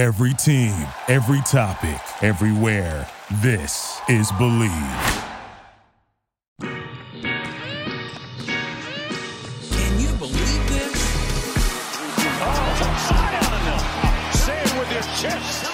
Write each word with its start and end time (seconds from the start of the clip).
Every 0.00 0.32
team, 0.32 0.72
every 1.08 1.42
topic, 1.42 2.00
everywhere. 2.22 3.06
This 3.42 4.00
is 4.08 4.32
Bleav. 4.32 5.26
Can 6.58 6.72
you 10.00 10.08
believe 10.16 10.68
this? 10.70 11.04
Oh, 12.40 12.80
side 13.10 13.34
out 13.44 13.52
enough. 13.60 13.84
Say 14.36 14.56
it 14.56 14.72
with 14.78 14.90
your 14.90 15.04
chest. 15.20 15.68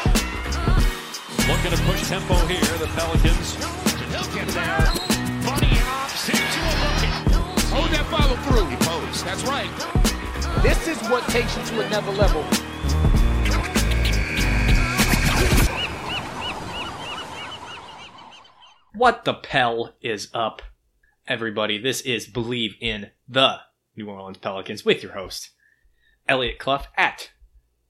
Looking 1.47 1.71
to 1.71 1.79
push 1.85 2.09
tempo 2.09 2.35
here, 2.47 2.79
the 2.79 2.89
Pelicans. 2.97 3.55
He'll 4.11 4.27
get 4.35 4.49
there. 4.49 4.91
Bunny 5.47 5.79
hops 5.87 6.29
into 6.31 6.61
a 6.67 6.75
bucket. 6.83 7.15
Hold 7.71 7.91
that 7.91 8.07
follow 8.11 8.35
through. 8.43 8.67
He 8.71 8.77
posed. 8.85 9.25
That's 9.25 9.45
right. 9.45 9.71
This 10.65 10.89
is 10.89 10.99
what 11.09 11.23
takes 11.29 11.57
you 11.57 11.63
to 11.67 11.87
another 11.87 12.11
level. 12.11 12.45
What 18.97 19.27
the 19.27 19.35
Pell 19.35 19.93
is 20.01 20.31
up, 20.33 20.63
everybody? 21.29 21.77
This 21.77 22.01
is 22.01 22.27
Bleav 22.27 22.77
in 22.81 23.11
the 23.29 23.59
New 23.95 24.09
Orleans 24.09 24.39
Pelicans 24.39 24.87
with 24.87 25.03
your 25.03 25.13
host, 25.13 25.51
Eliot 26.27 26.59
Clough 26.59 26.87
at 26.97 27.31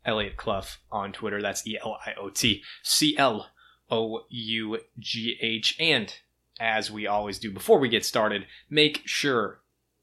Eliot 0.05 0.37
Clough 0.37 0.66
on 0.91 1.12
Twitter. 1.12 1.41
That's 1.41 1.64
E 1.64 1.78
L 1.80 1.97
I 2.05 2.14
O 2.20 2.28
T 2.30 2.64
C 2.83 3.16
L 3.16 3.47
O 3.88 4.24
U 4.28 4.78
G 4.98 5.38
H. 5.41 5.77
And 5.78 6.12
as 6.59 6.91
we 6.91 7.06
always 7.06 7.38
do 7.38 7.52
before 7.52 7.78
we 7.78 7.88
get 7.88 8.05
started, 8.05 8.47
make 8.69 9.02
sure 9.05 9.61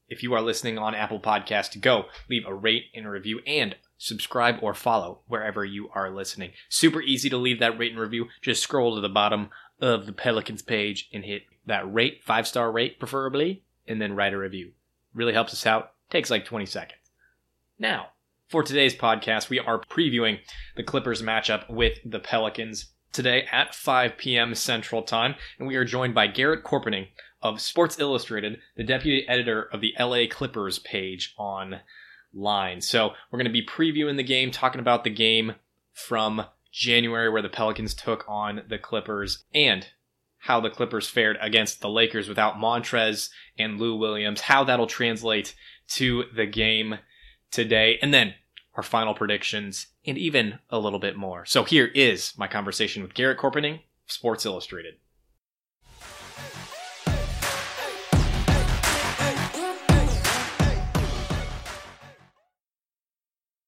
if 0.08 0.22
you 0.22 0.32
are 0.32 0.40
listening 0.40 0.78
on 0.78 0.94
Apple 0.94 1.20
Podcast 1.20 1.72
to 1.72 1.78
go 1.78 2.06
leave 2.30 2.46
a 2.46 2.54
rate 2.54 2.84
and 2.94 3.04
a 3.04 3.10
review 3.10 3.40
and 3.46 3.76
subscribe 3.98 4.56
or 4.62 4.74
follow 4.74 5.20
wherever 5.26 5.64
you 5.64 5.88
are 5.94 6.10
listening. 6.10 6.52
Super 6.68 7.00
easy 7.02 7.28
to 7.30 7.36
leave 7.36 7.58
that 7.60 7.78
rate 7.78 7.92
and 7.92 8.00
review. 8.00 8.28
Just 8.42 8.62
scroll 8.62 8.94
to 8.94 9.00
the 9.00 9.08
bottom 9.08 9.50
of 9.80 10.06
the 10.06 10.12
Pelicans 10.12 10.62
page 10.62 11.08
and 11.12 11.24
hit 11.24 11.42
that 11.66 11.92
rate, 11.92 12.22
five 12.24 12.46
star 12.46 12.70
rate 12.70 12.98
preferably, 12.98 13.62
and 13.86 14.00
then 14.00 14.16
write 14.16 14.32
a 14.32 14.38
review. 14.38 14.72
Really 15.14 15.32
helps 15.32 15.52
us 15.52 15.66
out. 15.66 15.92
Takes 16.10 16.30
like 16.30 16.44
20 16.44 16.66
seconds. 16.66 17.00
Now, 17.78 18.08
for 18.48 18.62
today's 18.62 18.94
podcast, 18.94 19.48
we 19.48 19.58
are 19.58 19.80
previewing 19.80 20.38
the 20.76 20.82
Clippers 20.82 21.22
matchup 21.22 21.68
with 21.68 21.98
the 22.04 22.20
Pelicans 22.20 22.86
today 23.12 23.46
at 23.50 23.74
5 23.74 24.16
p.m. 24.16 24.54
Central 24.54 25.02
Time, 25.02 25.34
and 25.58 25.66
we 25.66 25.76
are 25.76 25.84
joined 25.84 26.14
by 26.14 26.26
Garrett 26.26 26.64
Chorpenning 26.64 27.08
of 27.42 27.60
Sports 27.60 27.98
Illustrated, 27.98 28.58
the 28.76 28.84
deputy 28.84 29.26
editor 29.28 29.62
of 29.72 29.80
the 29.80 29.94
LA 29.98 30.24
Clippers 30.28 30.78
page 30.78 31.34
online. 31.36 32.80
So 32.80 33.12
we're 33.30 33.38
going 33.38 33.46
to 33.46 33.52
be 33.52 33.64
previewing 33.64 34.16
the 34.16 34.22
game, 34.22 34.50
talking 34.50 34.80
about 34.80 35.04
the 35.04 35.10
game 35.10 35.54
from 35.92 36.44
January 36.74 37.30
where 37.30 37.40
the 37.40 37.48
Pelicans 37.48 37.94
took 37.94 38.24
on 38.26 38.62
the 38.68 38.78
Clippers 38.78 39.44
and 39.54 39.86
how 40.38 40.60
the 40.60 40.68
Clippers 40.68 41.08
fared 41.08 41.38
against 41.40 41.80
the 41.80 41.88
Lakers 41.88 42.28
without 42.28 42.56
Montrezl 42.56 43.30
and 43.56 43.78
Lou 43.78 43.94
Williams, 43.96 44.42
how 44.42 44.64
that'll 44.64 44.88
translate 44.88 45.54
to 45.86 46.24
the 46.34 46.46
game 46.46 46.98
today, 47.52 47.96
and 48.02 48.12
then 48.12 48.34
our 48.74 48.82
final 48.82 49.14
predictions 49.14 49.86
and 50.04 50.18
even 50.18 50.58
a 50.68 50.80
little 50.80 50.98
bit 50.98 51.16
more. 51.16 51.46
So 51.46 51.62
here 51.62 51.86
is 51.94 52.34
my 52.36 52.48
conversation 52.48 53.04
with 53.04 53.14
Garrett 53.14 53.38
Chorpenning, 53.38 53.82
Sports 54.06 54.44
Illustrated. 54.44 54.94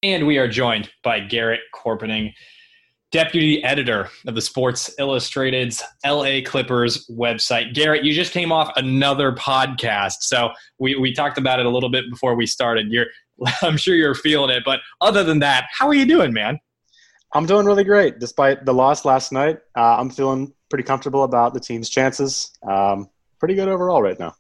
And 0.03 0.27
we 0.27 0.39
are 0.39 0.49
joined 0.49 0.91
by 1.05 1.21
Garrett 1.21 1.61
Chorpenning, 1.73 2.33
deputy 3.17 3.65
editor 3.65 4.11
of 4.27 4.35
the 4.35 4.43
Sports 4.43 4.95
Illustrated's 4.99 5.83
LA 6.05 6.41
Clippers 6.45 7.07
website. 7.07 7.73
Garrett, 7.73 8.05
you 8.05 8.13
just 8.13 8.31
came 8.31 8.53
off 8.53 8.71
another 8.77 9.33
podcast. 9.33 10.17
So 10.21 10.51
we, 10.79 10.97
we 10.97 11.15
talked 11.15 11.39
about 11.39 11.59
it 11.59 11.65
a 11.65 11.71
little 11.71 11.89
bit 11.89 12.05
before 12.11 12.35
we 12.35 12.45
started. 12.45 12.93
You're 12.93 13.07
I'm 13.63 13.79
sure 13.79 13.95
you're 13.95 14.15
feeling 14.15 14.55
it, 14.55 14.65
but 14.67 14.81
other 15.01 15.25
than 15.25 15.39
that, 15.39 15.65
how 15.71 15.89
are 15.89 15.95
you 15.95 16.05
doing, 16.05 16.35
man? 16.35 16.59
I'm 17.33 17.47
doing 17.47 17.65
really 17.65 17.85
great. 17.85 18.19
Despite 18.19 18.67
the 18.67 18.75
loss 18.75 19.07
last 19.07 19.33
night, 19.33 19.61
uh, 19.75 19.97
I'm 19.97 20.11
feeling 20.11 20.53
pretty 20.69 20.85
comfortable 20.85 21.25
about 21.25 21.55
the 21.55 21.61
team's 21.61 21.89
chances. 21.89 22.51
Um, 22.69 23.09
pretty 23.39 23.55
good 23.55 23.69
overall 23.69 24.03
right 24.03 24.19
now. 24.19 24.35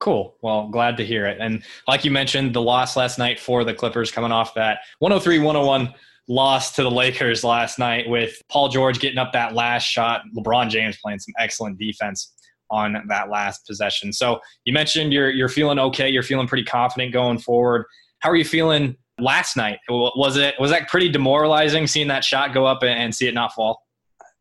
Cool. 0.00 0.36
Well, 0.42 0.68
glad 0.68 0.98
to 0.98 1.04
hear 1.04 1.24
it. 1.24 1.38
And 1.40 1.62
like 1.86 2.04
you 2.04 2.10
mentioned, 2.10 2.54
the 2.54 2.60
loss 2.60 2.94
last 2.94 3.18
night 3.18 3.40
for 3.40 3.64
the 3.64 3.72
Clippers 3.72 4.12
coming 4.12 4.32
off 4.32 4.52
that 4.54 4.80
103 4.98 5.38
101 5.38 5.94
loss 6.28 6.74
to 6.76 6.82
the 6.82 6.90
Lakers 6.90 7.42
last 7.42 7.78
night 7.78 8.08
with 8.08 8.40
Paul 8.50 8.68
George 8.68 9.00
getting 9.00 9.18
up 9.18 9.32
that 9.32 9.54
last 9.54 9.84
shot, 9.84 10.22
LeBron 10.36 10.68
James 10.68 10.98
playing 11.02 11.18
some 11.18 11.32
excellent 11.38 11.78
defense 11.78 12.34
on 12.70 13.02
that 13.08 13.30
last 13.30 13.66
possession. 13.66 14.12
So 14.12 14.38
you 14.64 14.72
mentioned 14.72 15.12
you're 15.12 15.30
you're 15.30 15.48
feeling 15.48 15.78
okay, 15.78 16.08
you're 16.08 16.22
feeling 16.22 16.46
pretty 16.46 16.64
confident 16.64 17.12
going 17.12 17.38
forward. 17.38 17.86
How 18.20 18.30
are 18.30 18.36
you 18.36 18.44
feeling 18.44 18.96
last 19.18 19.56
night? 19.56 19.78
Was 19.88 20.36
it 20.36 20.54
was 20.60 20.70
that 20.70 20.88
pretty 20.88 21.08
demoralizing 21.08 21.86
seeing 21.86 22.08
that 22.08 22.24
shot 22.24 22.52
go 22.52 22.66
up 22.66 22.82
and 22.82 23.14
see 23.14 23.26
it 23.26 23.34
not 23.34 23.52
fall? 23.52 23.82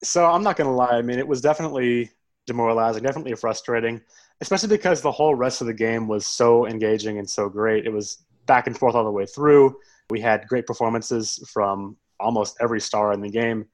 So 0.04 0.26
I'm 0.26 0.44
not 0.44 0.58
going 0.58 0.68
to 0.70 0.74
lie. 0.74 0.98
I 0.98 1.02
mean, 1.02 1.20
it 1.20 1.28
was 1.28 1.42
definitely 1.42 2.12
demoralizing, 2.46 3.02
definitely 3.02 3.34
frustrating, 3.34 4.02
especially 4.42 4.70
because 4.70 5.02
the 5.02 5.12
whole 5.12 5.34
rest 5.34 5.62
of 5.62 5.68
the 5.68 5.74
game 5.74 6.08
was 6.08 6.26
so 6.26 6.68
engaging 6.68 7.18
and 7.18 7.28
so 7.28 7.50
great. 7.50 7.86
It 7.86 7.92
was 7.92 8.24
back 8.46 8.68
and 8.68 8.78
forth 8.78 8.94
all 8.96 9.04
the 9.04 9.12
way 9.12 9.26
through. 9.26 9.76
We 10.10 10.22
had 10.22 10.48
great 10.48 10.66
performances 10.66 11.44
from 11.52 11.98
almost 12.20 12.58
every 12.62 12.80
star 12.80 13.14
in 13.14 13.22
the 13.22 13.30
game. 13.30 13.66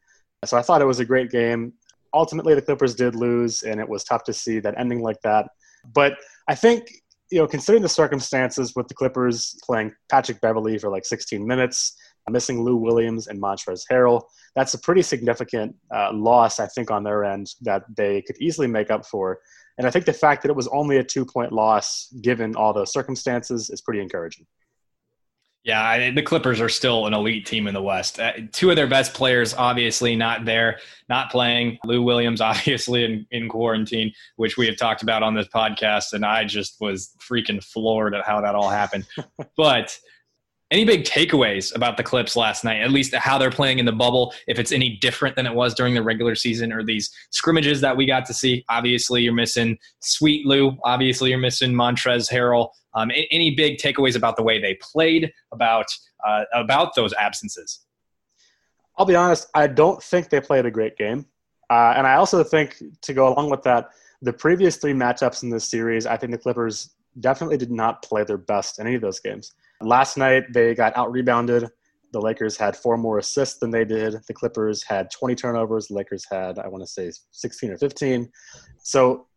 So 0.45 0.57
I 0.57 0.61
thought 0.61 0.81
it 0.81 0.85
was 0.85 0.99
a 0.99 1.05
great 1.05 1.29
game. 1.29 1.73
Ultimately, 2.13 2.53
the 2.55 2.61
Clippers 2.61 2.95
did 2.95 3.16
lose, 3.16 3.63
and 3.63 3.79
it 3.79 3.88
was 3.88 4.03
tough 4.03 4.23
to 4.25 4.33
see 4.33 4.59
that 4.59 4.75
ending 4.77 5.01
like 5.01 5.22
that. 5.22 5.47
But 5.93 6.17
I 6.47 6.55
think, 6.55 6.91
you 7.31 7.39
know, 7.39 7.47
considering 7.47 7.81
the 7.81 7.89
circumstances 7.89 8.73
with 8.75 8.88
the 8.88 8.93
Clippers 8.93 9.57
playing 9.63 9.93
Patrick 10.09 10.41
Beverley 10.41 10.77
for 10.77 10.89
like 10.89 11.05
16 11.05 11.45
minutes, 11.45 11.95
missing 12.29 12.63
Lou 12.63 12.77
Williams 12.77 13.27
and 13.27 13.41
Montrezl 13.41 13.83
Harrell, 13.91 14.22
that's 14.55 14.73
a 14.73 14.79
pretty 14.79 15.01
significant 15.01 15.75
uh, 15.93 16.13
loss, 16.13 16.59
I 16.59 16.67
think, 16.67 16.91
on 16.91 17.03
their 17.03 17.23
end 17.23 17.47
that 17.61 17.83
they 17.95 18.22
could 18.22 18.38
easily 18.39 18.67
make 18.67 18.91
up 18.91 19.05
for. 19.05 19.39
And 19.77 19.88
I 19.88 19.89
think 19.89 20.05
the 20.05 20.13
fact 20.13 20.43
that 20.43 20.49
it 20.49 20.55
was 20.55 20.67
only 20.67 20.97
a 20.97 21.03
two 21.03 21.25
point 21.25 21.51
loss, 21.51 22.13
given 22.22 22.55
all 22.55 22.73
those 22.73 22.93
circumstances, 22.93 23.69
is 23.69 23.81
pretty 23.81 24.01
encouraging. 24.01 24.45
Yeah, 25.63 25.81
I, 25.81 26.12
the 26.12 26.22
Clippers 26.22 26.59
are 26.59 26.68
still 26.68 27.07
an 27.07 27.13
elite 27.13 27.46
team 27.46 27.68
in 27.68 27.74
the 27.74 27.81
West. 27.81 28.19
Uh, 28.19 28.34
two 28.51 28.69
of 28.69 28.75
their 28.75 28.88
best 28.88 29.13
players, 29.13 29.53
obviously, 29.53 30.13
not 30.13 30.44
there, 30.44 30.79
not 31.07 31.31
playing. 31.31 31.78
Lou 31.85 32.01
Williams, 32.03 32.41
obviously, 32.41 33.06
in, 33.06 33.25
in 33.31 33.47
quarantine, 33.47 34.12
which 34.35 34.57
we 34.57 34.66
have 34.68 34.75
talked 34.75 35.03
about 35.03 35.23
on 35.23 35.35
this 35.35 35.47
podcast. 35.47 36.12
And 36.12 36.25
I 36.25 36.44
just 36.44 36.81
was 36.81 37.16
freaking 37.18 37.63
floored 37.63 38.13
at 38.13 38.25
how 38.25 38.41
that 38.41 38.56
all 38.56 38.69
happened. 38.69 39.07
but 39.57 39.97
any 40.69 40.84
big 40.84 41.06
takeaways 41.06 41.73
about 41.75 41.96
the 41.96 42.03
Clips 42.03 42.35
last 42.35 42.66
night, 42.66 42.81
at 42.81 42.91
least 42.91 43.13
how 43.13 43.38
they're 43.38 43.52
playing 43.52 43.79
in 43.79 43.85
the 43.85 43.91
bubble, 43.91 44.34
if 44.47 44.59
it's 44.59 44.72
any 44.72 44.97
different 44.97 45.35
than 45.35 45.46
it 45.46 45.53
was 45.53 45.73
during 45.75 45.94
the 45.94 46.03
regular 46.03 46.35
season 46.35 46.73
or 46.73 46.84
these 46.84 47.09
scrimmages 47.29 47.79
that 47.79 47.96
we 47.96 48.06
got 48.06 48.25
to 48.25 48.34
see? 48.34 48.66
Obviously, 48.69 49.22
you're 49.22 49.34
missing 49.34 49.78
Sweet 50.02 50.46
Lou. 50.46 50.75
Obviously, 50.84 51.29
you're 51.29 51.40
missing 51.40 51.72
Montrezl 51.73 52.29
Harrell. 52.29 52.69
Um, 52.95 53.11
any 53.31 53.51
big 53.55 53.77
takeaways 53.77 54.15
about 54.15 54.37
the 54.37 54.43
way 54.43 54.59
they 54.59 54.75
played, 54.75 55.31
about 55.51 55.87
uh, 56.25 56.43
about 56.53 56.95
those 56.95 57.13
absences? 57.13 57.85
I'll 58.97 59.05
be 59.05 59.15
honest. 59.15 59.47
I 59.55 59.67
don't 59.67 60.01
think 60.01 60.29
they 60.29 60.39
played 60.39 60.65
a 60.65 60.71
great 60.71 60.97
game, 60.97 61.25
uh, 61.69 61.93
and 61.97 62.05
I 62.05 62.15
also 62.15 62.43
think 62.43 62.81
to 63.01 63.13
go 63.13 63.27
along 63.27 63.49
with 63.49 63.63
that, 63.63 63.89
the 64.21 64.33
previous 64.33 64.77
three 64.77 64.93
matchups 64.93 65.43
in 65.43 65.49
this 65.49 65.67
series, 65.67 66.05
I 66.05 66.17
think 66.17 66.31
the 66.31 66.37
Clippers 66.37 66.95
definitely 67.19 67.57
did 67.57 67.71
not 67.71 68.01
play 68.03 68.23
their 68.23 68.37
best 68.37 68.79
in 68.79 68.87
any 68.87 68.95
of 68.95 69.01
those 69.01 69.19
games. 69.19 69.53
Last 69.81 70.17
night 70.17 70.43
they 70.53 70.73
got 70.75 70.95
out 70.95 71.11
rebounded. 71.11 71.69
The 72.11 72.21
Lakers 72.21 72.55
had 72.55 72.75
four 72.75 72.95
more 72.95 73.17
assists 73.17 73.57
than 73.57 73.71
they 73.71 73.85
did. 73.85 74.15
The 74.27 74.33
Clippers 74.33 74.83
had 74.83 75.09
20 75.11 75.35
turnovers. 75.35 75.87
The 75.87 75.96
Lakers 75.96 76.25
had, 76.31 76.59
I 76.59 76.67
want 76.67 76.84
to 76.84 76.87
say, 76.87 77.11
16 77.31 77.72
or 77.72 77.78
15. 77.78 78.31
So 78.78 79.28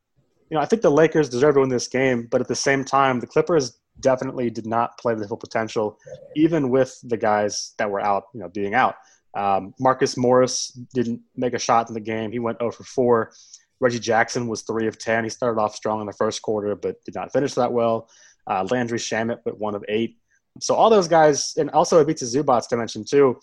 you 0.51 0.57
know, 0.57 0.61
I 0.61 0.67
think 0.67 0.83
the 0.83 0.91
Lakers 0.91 1.29
deserve 1.29 1.55
to 1.55 1.61
win 1.61 1.69
this 1.69 1.89
game, 1.89 2.29
but 2.31 2.41
at 2.41 2.49
the 2.49 2.55
same 2.55 2.85
time, 2.85 3.21
the 3.21 3.27
Clippers 3.27 3.79
definitely 4.01 4.51
did 4.51 4.67
not 4.67 4.97
play 4.99 5.15
the 5.15 5.27
full 5.27 5.37
potential, 5.37 5.99
even 6.37 6.71
with 6.71 6.99
the 7.03 7.17
guys 7.17 7.75
that 7.79 7.91
were 7.91 8.01
out, 8.01 8.25
you 8.33 8.41
know, 8.41 8.49
being 8.49 8.75
out. 8.75 8.97
Um, 9.35 9.75
Marcus 9.81 10.17
Morris 10.17 10.69
didn't 10.95 11.21
make 11.37 11.55
a 11.55 11.59
shot 11.59 11.89
in 11.89 11.95
the 11.95 12.01
game. 12.01 12.31
He 12.31 12.39
went 12.39 12.59
0 12.59 12.71
for 12.71 12.85
4. 12.85 13.33
Reggie 13.81 13.99
Jackson 13.99 14.47
was 14.47 14.63
3 14.63 14.87
of 14.87 14.99
10. 14.99 15.25
He 15.25 15.31
started 15.31 15.61
off 15.61 15.75
strong 15.75 16.01
in 16.01 16.07
the 16.07 16.13
first 16.13 16.43
quarter, 16.43 16.75
but 16.75 17.05
did 17.05 17.15
not 17.15 17.33
finish 17.33 17.55
that 17.55 17.73
well. 17.73 18.09
Uh, 18.47 18.67
Landry 18.71 18.99
Shamet 18.99 19.39
went 19.45 19.59
1 19.59 19.75
of 19.75 19.85
8. 19.89 20.17
So 20.61 20.75
all 20.75 20.89
those 20.89 21.09
guys, 21.09 21.55
and 21.59 21.71
also 21.71 22.01
Ivica 22.01 22.25
Zubac 22.25 22.69
to 22.69 22.77
mention 22.77 23.05
too, 23.05 23.39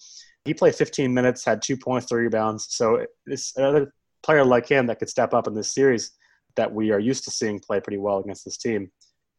he 0.46 0.54
played 0.54 0.74
15 0.74 1.14
minutes, 1.14 1.46
had 1.46 1.62
two 1.62 1.78
points, 1.78 2.08
three 2.08 2.24
rebounds. 2.24 2.68
So 2.70 3.06
it's 3.28 3.56
another 3.56 3.94
player 4.24 4.44
like 4.44 4.68
him 4.68 4.88
that 4.88 5.00
could 5.00 5.10
step 5.10 5.34
up 5.34 5.48
in 5.48 5.54
this 5.54 5.74
series 5.74 6.12
that 6.56 6.74
we 6.74 6.92
are 6.92 7.00
used 7.00 7.24
to 7.26 7.32
seeing 7.32 7.60
play 7.60 7.80
pretty 7.80 7.98
well 7.98 8.20
against 8.20 8.46
this 8.46 8.58
team. 8.58 8.92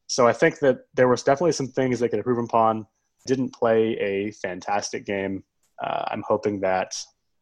So 0.06 0.26
I 0.26 0.32
think 0.32 0.58
that 0.60 0.80
there 0.94 1.08
was 1.08 1.22
definitely 1.22 1.52
some 1.52 1.68
things 1.68 1.98
they 1.98 2.08
could 2.08 2.18
improve 2.18 2.38
upon. 2.38 2.86
Didn't 3.26 3.54
play 3.54 3.96
a 3.98 4.32
fantastic 4.32 5.06
game. 5.06 5.44
Uh, 5.82 6.04
I'm 6.08 6.22
hoping 6.26 6.60
that 6.60 6.94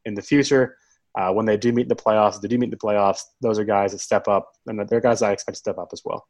in 0.05 0.15
the 0.15 0.23
future. 0.23 0.77
Uh, 1.19 1.33
when 1.33 1.45
they 1.45 1.57
do 1.57 1.73
meet 1.73 1.89
the 1.89 1.97
playoffs, 1.97 2.41
they 2.41 2.49
do 2.49 2.59
meet 2.59 2.71
the 2.71 2.77
playoffs. 2.77 3.21
Those 3.41 3.59
are 3.59 3.65
guys 3.65 3.93
that 3.93 3.99
step 3.99 4.29
up, 4.29 4.51
and 4.67 4.89
they're 4.89 5.01
guys 5.01 5.21
I 5.21 5.33
expect 5.33 5.57
to 5.57 5.59
step 5.59 5.79
up 5.79 5.89
as 5.93 6.03
well. 6.05 6.27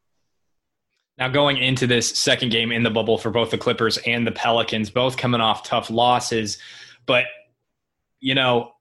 Now, 1.19 1.29
going 1.29 1.59
into 1.59 1.87
this 1.87 2.09
second 2.09 2.51
game 2.51 2.73
in 2.73 2.83
the 2.83 2.91
bubble 2.91 3.19
for 3.19 3.31
both 3.31 3.51
the 3.51 3.59
Clippers 3.59 3.99
and 3.99 4.27
the 4.27 4.33
Pelicans, 4.33 4.91
both 4.91 5.17
coming 5.17 5.41
off 5.41 5.63
tough 5.63 5.91
losses, 5.91 6.59
but 7.07 7.27
you 8.21 8.35
know, 8.35 8.73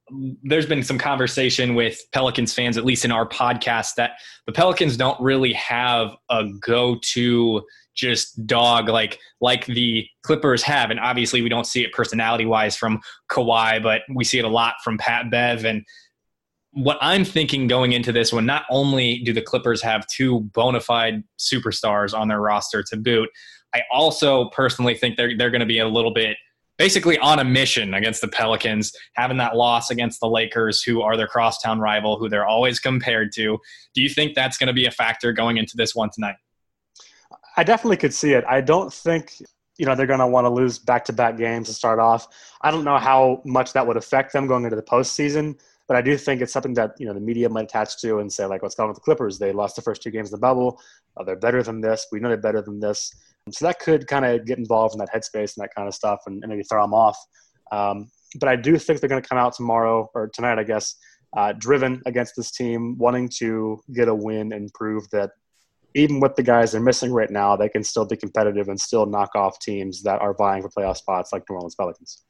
there's 0.43 0.65
been 0.65 0.83
some 0.83 0.97
conversation 0.97 1.75
with 1.75 1.99
Pelicans 2.11 2.53
fans, 2.53 2.77
at 2.77 2.85
least 2.85 3.05
in 3.05 3.11
our 3.11 3.27
podcast, 3.27 3.95
that 3.95 4.11
the 4.45 4.51
Pelicans 4.51 4.97
don't 4.97 5.19
really 5.21 5.53
have 5.53 6.15
a 6.29 6.45
go-to 6.59 7.63
just 7.95 8.45
dog 8.47 8.87
like 8.87 9.19
like 9.41 9.65
the 9.65 10.05
Clippers 10.23 10.63
have, 10.63 10.91
and 10.91 10.99
obviously 10.99 11.41
we 11.41 11.49
don't 11.49 11.67
see 11.67 11.83
it 11.83 11.91
personality 11.91 12.45
wise 12.45 12.75
from 12.75 12.99
Kawhi, 13.29 13.81
but 13.81 14.01
we 14.13 14.23
see 14.23 14.39
it 14.39 14.45
a 14.45 14.49
lot 14.49 14.75
from 14.83 14.97
Pat 14.97 15.29
Bev. 15.29 15.65
And 15.65 15.83
what 16.71 16.97
I'm 17.01 17.25
thinking 17.25 17.67
going 17.67 17.91
into 17.91 18.11
this 18.11 18.31
one, 18.31 18.45
not 18.45 18.63
only 18.69 19.19
do 19.23 19.33
the 19.33 19.41
Clippers 19.41 19.81
have 19.81 20.07
two 20.07 20.41
bona 20.53 20.79
fide 20.79 21.23
superstars 21.37 22.17
on 22.17 22.29
their 22.29 22.39
roster 22.39 22.81
to 22.83 22.97
boot, 22.97 23.29
I 23.75 23.81
also 23.91 24.49
personally 24.49 24.95
think 24.95 25.17
they're 25.17 25.37
they're 25.37 25.51
going 25.51 25.61
to 25.61 25.65
be 25.65 25.79
a 25.79 25.87
little 25.87 26.13
bit 26.13 26.37
basically 26.77 27.17
on 27.19 27.39
a 27.39 27.43
mission 27.43 27.93
against 27.93 28.21
the 28.21 28.27
Pelicans, 28.27 28.91
having 29.15 29.37
that 29.37 29.55
loss 29.55 29.91
against 29.91 30.19
the 30.19 30.27
Lakers, 30.27 30.81
who 30.81 31.01
are 31.01 31.15
their 31.15 31.27
crosstown 31.27 31.79
rival, 31.79 32.17
who 32.17 32.29
they're 32.29 32.47
always 32.47 32.79
compared 32.79 33.31
to. 33.33 33.57
Do 33.93 34.01
you 34.01 34.09
think 34.09 34.35
that's 34.35 34.57
going 34.57 34.67
to 34.67 34.73
be 34.73 34.85
a 34.85 34.91
factor 34.91 35.31
going 35.33 35.57
into 35.57 35.77
this 35.77 35.93
one 35.93 36.09
tonight? 36.13 36.35
I 37.57 37.63
definitely 37.63 37.97
could 37.97 38.13
see 38.13 38.33
it. 38.33 38.45
I 38.47 38.61
don't 38.61 38.91
think 38.93 39.33
you 39.77 39.85
know 39.85 39.95
they're 39.95 40.05
going 40.05 40.19
to 40.19 40.27
want 40.27 40.45
to 40.45 40.49
lose 40.49 40.77
back-to-back 40.77 41.37
games 41.37 41.67
to 41.67 41.73
start 41.73 41.99
off. 41.99 42.27
I 42.61 42.71
don't 42.71 42.83
know 42.83 42.97
how 42.97 43.41
much 43.45 43.73
that 43.73 43.85
would 43.85 43.97
affect 43.97 44.31
them 44.31 44.47
going 44.47 44.63
into 44.63 44.75
the 44.75 44.83
postseason, 44.83 45.59
but 45.91 45.97
I 45.97 46.01
do 46.01 46.15
think 46.15 46.39
it's 46.39 46.53
something 46.53 46.73
that 46.75 46.91
you 46.99 47.05
know 47.05 47.13
the 47.13 47.19
media 47.19 47.49
might 47.49 47.65
attach 47.65 47.97
to 47.97 48.19
and 48.19 48.31
say 48.31 48.45
like, 48.45 48.61
"What's 48.63 48.75
going 48.75 48.85
on 48.85 48.91
with 48.91 48.99
the 48.99 49.01
Clippers? 49.01 49.37
They 49.37 49.51
lost 49.51 49.75
the 49.75 49.81
first 49.81 50.01
two 50.01 50.09
games 50.09 50.29
in 50.29 50.31
the 50.31 50.39
bubble. 50.39 50.79
Oh, 51.17 51.25
they're 51.25 51.35
better 51.35 51.61
than 51.61 51.81
this. 51.81 52.07
We 52.13 52.21
know 52.21 52.29
they're 52.29 52.37
better 52.37 52.61
than 52.61 52.79
this." 52.79 53.13
So 53.51 53.65
that 53.65 53.79
could 53.79 54.07
kind 54.07 54.23
of 54.23 54.45
get 54.45 54.57
involved 54.57 54.95
in 54.95 54.99
that 54.99 55.09
headspace 55.13 55.57
and 55.57 55.63
that 55.63 55.75
kind 55.75 55.89
of 55.89 55.93
stuff, 55.93 56.21
and, 56.27 56.41
and 56.41 56.49
maybe 56.49 56.63
throw 56.63 56.81
them 56.81 56.93
off. 56.93 57.17
Um, 57.73 58.09
but 58.39 58.47
I 58.47 58.55
do 58.55 58.77
think 58.77 59.01
they're 59.01 59.09
going 59.09 59.21
to 59.21 59.27
come 59.27 59.37
out 59.37 59.53
tomorrow 59.53 60.09
or 60.15 60.29
tonight, 60.33 60.59
I 60.59 60.63
guess, 60.63 60.95
uh, 61.35 61.51
driven 61.57 62.01
against 62.05 62.37
this 62.37 62.51
team, 62.51 62.97
wanting 62.97 63.27
to 63.39 63.83
get 63.93 64.07
a 64.07 64.15
win 64.15 64.53
and 64.53 64.73
prove 64.73 65.09
that 65.09 65.31
even 65.93 66.21
with 66.21 66.37
the 66.37 66.43
guys 66.43 66.71
they're 66.71 66.79
missing 66.79 67.11
right 67.11 67.29
now, 67.29 67.57
they 67.57 67.67
can 67.67 67.83
still 67.83 68.05
be 68.05 68.15
competitive 68.15 68.69
and 68.69 68.79
still 68.79 69.05
knock 69.05 69.35
off 69.35 69.59
teams 69.59 70.03
that 70.03 70.21
are 70.21 70.33
vying 70.35 70.61
for 70.61 70.69
playoff 70.69 70.95
spots 70.95 71.33
like 71.33 71.43
New 71.49 71.55
Orleans 71.55 71.75
Pelicans. 71.75 72.23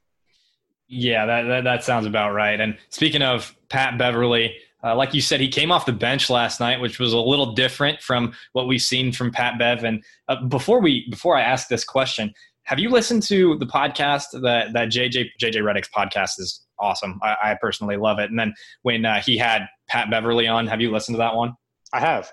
Yeah, 0.94 1.26
that, 1.26 1.44
that, 1.44 1.64
that 1.64 1.84
sounds 1.86 2.06
about 2.06 2.34
right. 2.34 2.60
And 2.60 2.78
speaking 2.90 3.22
of 3.22 3.56
Pat 3.70 3.98
Beverley, 3.98 4.58
uh, 4.84 4.94
like 4.94 5.14
you 5.14 5.22
said, 5.22 5.40
he 5.40 5.48
came 5.48 5.72
off 5.72 5.86
the 5.86 5.94
bench 5.94 6.30
last 6.30 6.60
night, 6.60 6.82
which 6.82 7.00
was 7.00 7.14
a 7.14 7.18
little 7.18 7.54
different 7.54 8.02
from 8.02 8.34
what 8.52 8.68
we've 8.68 8.82
seen 8.82 9.14
from 9.14 9.32
Pat 9.32 9.58
Bev. 9.58 9.86
And 9.86 10.04
uh, 10.28 10.44
before 10.44 10.82
we 10.82 11.08
before 11.10 11.38
I 11.38 11.44
ask 11.44 11.70
this 11.70 11.86
question, 11.86 12.34
have 12.64 12.78
you 12.78 12.90
listened 12.90 13.24
to 13.24 13.58
the 13.60 13.66
podcast 13.66 14.42
that 14.42 14.74
that 14.74 14.90
JJ 14.90 15.30
JJ 15.42 15.62
Redick's 15.62 15.90
podcast 15.96 16.40
is 16.40 16.66
awesome. 16.78 17.20
I, 17.24 17.36
I 17.44 17.58
personally 17.62 17.96
love 17.96 18.20
it. 18.20 18.30
And 18.30 18.38
then 18.38 18.54
when 18.82 19.06
uh, 19.06 19.22
he 19.22 19.38
had 19.38 19.68
Pat 19.88 20.10
Beverley 20.10 20.48
on, 20.48 20.68
have 20.68 20.82
you 20.82 20.92
listened 20.92 21.16
to 21.16 21.20
that 21.20 21.36
one? 21.36 21.54
I 21.94 22.02
have 22.02 22.30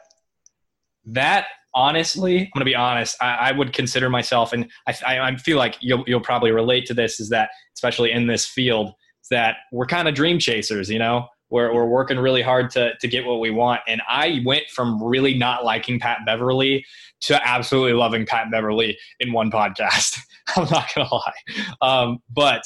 that 1.04 1.46
honestly, 1.74 2.40
I'm 2.40 2.50
going 2.54 2.60
to 2.60 2.64
be 2.64 2.74
honest. 2.74 3.16
I, 3.20 3.34
I, 3.34 3.52
would 3.52 3.72
consider 3.72 4.08
myself, 4.10 4.52
and 4.52 4.68
I, 4.86 4.94
I, 5.06 5.36
feel 5.36 5.58
like 5.58 5.76
you'll, 5.80 6.04
you'll 6.06 6.20
probably 6.20 6.50
relate 6.50 6.86
to 6.86 6.94
this, 6.94 7.20
is 7.20 7.28
that 7.28 7.50
especially 7.74 8.12
in 8.12 8.26
this 8.26 8.46
field, 8.46 8.92
that 9.30 9.56
we're 9.72 9.86
kind 9.86 10.08
of 10.08 10.14
dream 10.14 10.38
chasers. 10.38 10.88
You 10.88 10.98
know, 10.98 11.28
we're 11.50 11.72
we're 11.74 11.86
working 11.86 12.18
really 12.18 12.42
hard 12.42 12.70
to 12.72 12.92
to 12.98 13.08
get 13.08 13.24
what 13.24 13.40
we 13.40 13.50
want. 13.50 13.80
And 13.86 14.02
I 14.08 14.42
went 14.44 14.64
from 14.74 15.02
really 15.02 15.34
not 15.34 15.64
liking 15.64 16.00
Pat 16.00 16.18
Beverley 16.26 16.84
to 17.22 17.46
absolutely 17.46 17.94
loving 17.94 18.26
Pat 18.26 18.50
Beverley 18.50 18.98
in 19.20 19.32
one 19.32 19.50
podcast. 19.50 20.18
I'm 20.56 20.68
not 20.70 20.94
going 20.94 21.06
to 21.06 21.14
lie, 21.14 21.32
um, 21.82 22.22
but 22.30 22.62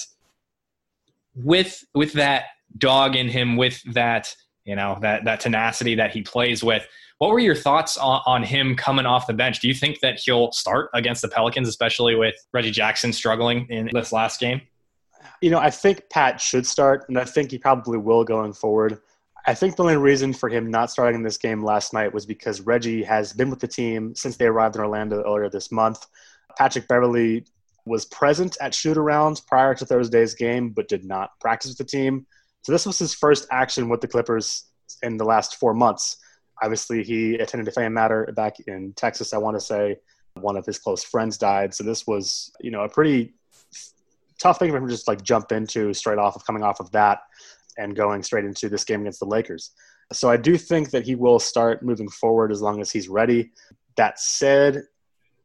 with 1.35 1.85
with 1.95 2.13
that 2.15 2.45
dog 2.79 3.17
in 3.17 3.29
him, 3.29 3.57
with 3.57 3.83
that 3.93 4.35
you 4.65 4.77
know 4.77 4.99
that 5.03 5.25
that 5.25 5.41
tenacity 5.41 5.95
that 5.97 6.13
he 6.13 6.23
plays 6.23 6.63
with 6.63 6.87
what 7.23 7.31
were 7.31 7.39
your 7.39 7.55
thoughts 7.55 7.97
on, 7.97 8.21
on, 8.27 8.43
him 8.43 8.75
coming 8.75 9.07
off 9.07 9.29
the 9.29 9.33
bench? 9.33 9.61
Do 9.61 9.69
you 9.69 9.75
think 9.75 10.01
that 10.01 10.19
he'll 10.19 10.51
start 10.51 10.91
against 10.93 11.23
the 11.23 11.29
Pelicans, 11.29 11.69
especially 11.69 12.17
with 12.17 12.35
Reggie 12.53 12.73
Jackson 12.73 13.13
struggling 13.13 13.65
in 13.69 13.89
this 13.93 14.11
last 14.11 14.41
game? 14.41 14.61
You 15.41 15.51
know, 15.51 15.61
I 15.61 15.71
think 15.71 16.11
Pat 16.11 16.41
should 16.41 16.67
start, 16.67 17.05
and 17.09 17.17
I 17.17 17.25
think 17.25 17.53
he 17.53 17.59
probably 17.59 17.97
will 17.97 18.25
going 18.25 18.53
forward. 18.53 18.99
I 19.47 19.55
think 19.55 19.77
the 19.77 19.85
only 19.85 19.99
reason 19.99 20.33
for 20.33 20.49
him 20.49 20.69
not 20.69 20.91
starting 20.91 21.15
in 21.15 21.23
this 21.23 21.37
game 21.37 21.63
last 21.63 21.95
night 21.95 22.13
was 22.13 22.27
because 22.27 22.61
Reggie 22.63 23.05
has 23.05 23.33
been 23.33 23.51
with 23.51 23.61
the 23.61 23.69
team 23.69 24.17
since 24.17 24.37
they 24.37 24.47
arrived 24.47 24.75
in 24.75 24.83
Orlando 24.83 25.23
earlier 25.23 25.49
this 25.49 25.71
month. 25.71 26.05
Patrick 26.59 26.89
Beverley 26.89 27.47
was 27.87 28.05
present 28.07 28.57
at 28.61 28.75
shoot 28.75 28.97
arounds 28.97 29.47
prior 29.47 29.77
to 29.77 29.87
Thursday's 29.87 30.35
game, 30.35 30.71
but 30.71 30.89
did 30.89 31.05
not 31.05 31.39
practice 31.41 31.71
with 31.71 31.79
the 31.79 31.85
team. 31.85 32.27
So 32.63 32.73
this 32.73 32.85
was 32.85 32.99
his 32.99 33.15
first 33.15 33.47
action 33.53 33.89
with 33.89 34.01
the 34.01 34.09
Clippers 34.09 34.65
in 35.05 35.19
the 35.19 35.25
last 35.25 35.61
four 35.61 35.73
months 35.73 36.17
obviously 36.63 37.03
he 37.03 37.35
attended 37.35 37.69
a 37.69 37.73
family 37.73 37.91
matter 37.91 38.33
back 38.37 38.61
in 38.67 38.93
Texas. 38.95 39.33
I 39.33 39.39
want 39.39 39.57
to 39.57 39.61
say 39.61 39.97
one 40.35 40.57
of 40.57 40.67
his 40.67 40.79
close 40.79 41.05
friends 41.05 41.39
died, 41.39 41.75
so 41.75 41.85
this 41.85 42.07
was 42.07 42.53
you 42.61 42.71
know 42.71 42.83
a 42.83 42.89
pretty 42.89 43.35
tough 44.39 44.59
thing 44.59 44.71
for 44.71 44.77
him 44.77 44.87
to 44.87 44.93
just 44.93 45.09
like 45.09 45.23
jump 45.23 45.53
into 45.53 45.95
straight 45.95 46.19
off 46.19 46.35
of 46.35 46.45
coming 46.45 46.63
off 46.63 46.81
of 46.81 46.91
that 46.91 47.21
and 47.79 47.95
going 47.95 48.23
straight 48.23 48.45
into 48.45 48.69
this 48.69 48.85
game 48.85 49.03
against 49.03 49.21
the 49.21 49.27
Lakers. 49.27 49.71
So 50.13 50.29
I 50.29 50.37
do 50.37 50.59
think 50.59 50.91
that 50.91 51.05
he 51.05 51.15
will 51.15 51.39
start 51.39 51.83
moving 51.83 52.09
forward 52.09 52.53
as 52.53 52.61
long 52.61 52.81
as 52.81 52.91
he's 52.91 53.09
ready. 53.09 53.53
That 53.97 54.19
said, 54.19 54.83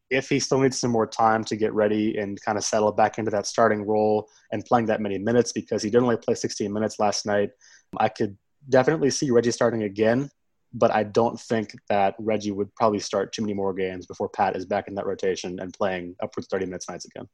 if 0.10 0.30
he 0.30 0.39
still 0.39 0.60
needs 0.60 0.80
some 0.80 0.92
more 0.92 1.07
time 1.07 1.44
to 1.45 1.56
get 1.56 1.74
ready 1.74 2.18
and 2.18 2.42
kind 2.42 2.57
of 2.57 2.63
settle 2.63 2.92
back 2.92 3.18
into 3.18 3.31
that 3.31 3.45
starting 3.45 3.86
role 3.86 4.27
and 4.51 4.65
playing 4.65 4.88
that 4.88 5.01
many 5.01 5.18
minutes 5.18 5.51
because 5.51 5.83
he 5.83 5.89
didn't 5.89 6.03
only 6.03 6.18
play 6.18 6.33
16 6.33 6.71
minutes 6.71 7.00
last 7.00 7.25
night, 7.25 7.51
I 7.98 8.10
could 8.10 8.38
definitely 8.69 9.10
see 9.10 9.31
Reggie 9.31 9.51
starting 9.51 9.83
again 9.83 10.30
but 10.73 10.91
I 10.91 11.03
don't 11.03 11.39
think 11.39 11.73
that 11.89 12.15
Reggie 12.19 12.51
would 12.51 12.73
probably 12.75 12.99
start 12.99 13.33
too 13.33 13.41
many 13.41 13.53
more 13.53 13.73
games 13.73 14.05
before 14.05 14.29
Pat 14.29 14.55
is 14.55 14.65
back 14.65 14.87
in 14.87 14.95
that 14.95 15.05
rotation 15.05 15.59
and 15.59 15.73
playing 15.73 16.15
upwards 16.21 16.47
30 16.49 16.65
minutes 16.65 16.89
nights 16.89 17.05
again. 17.05 17.27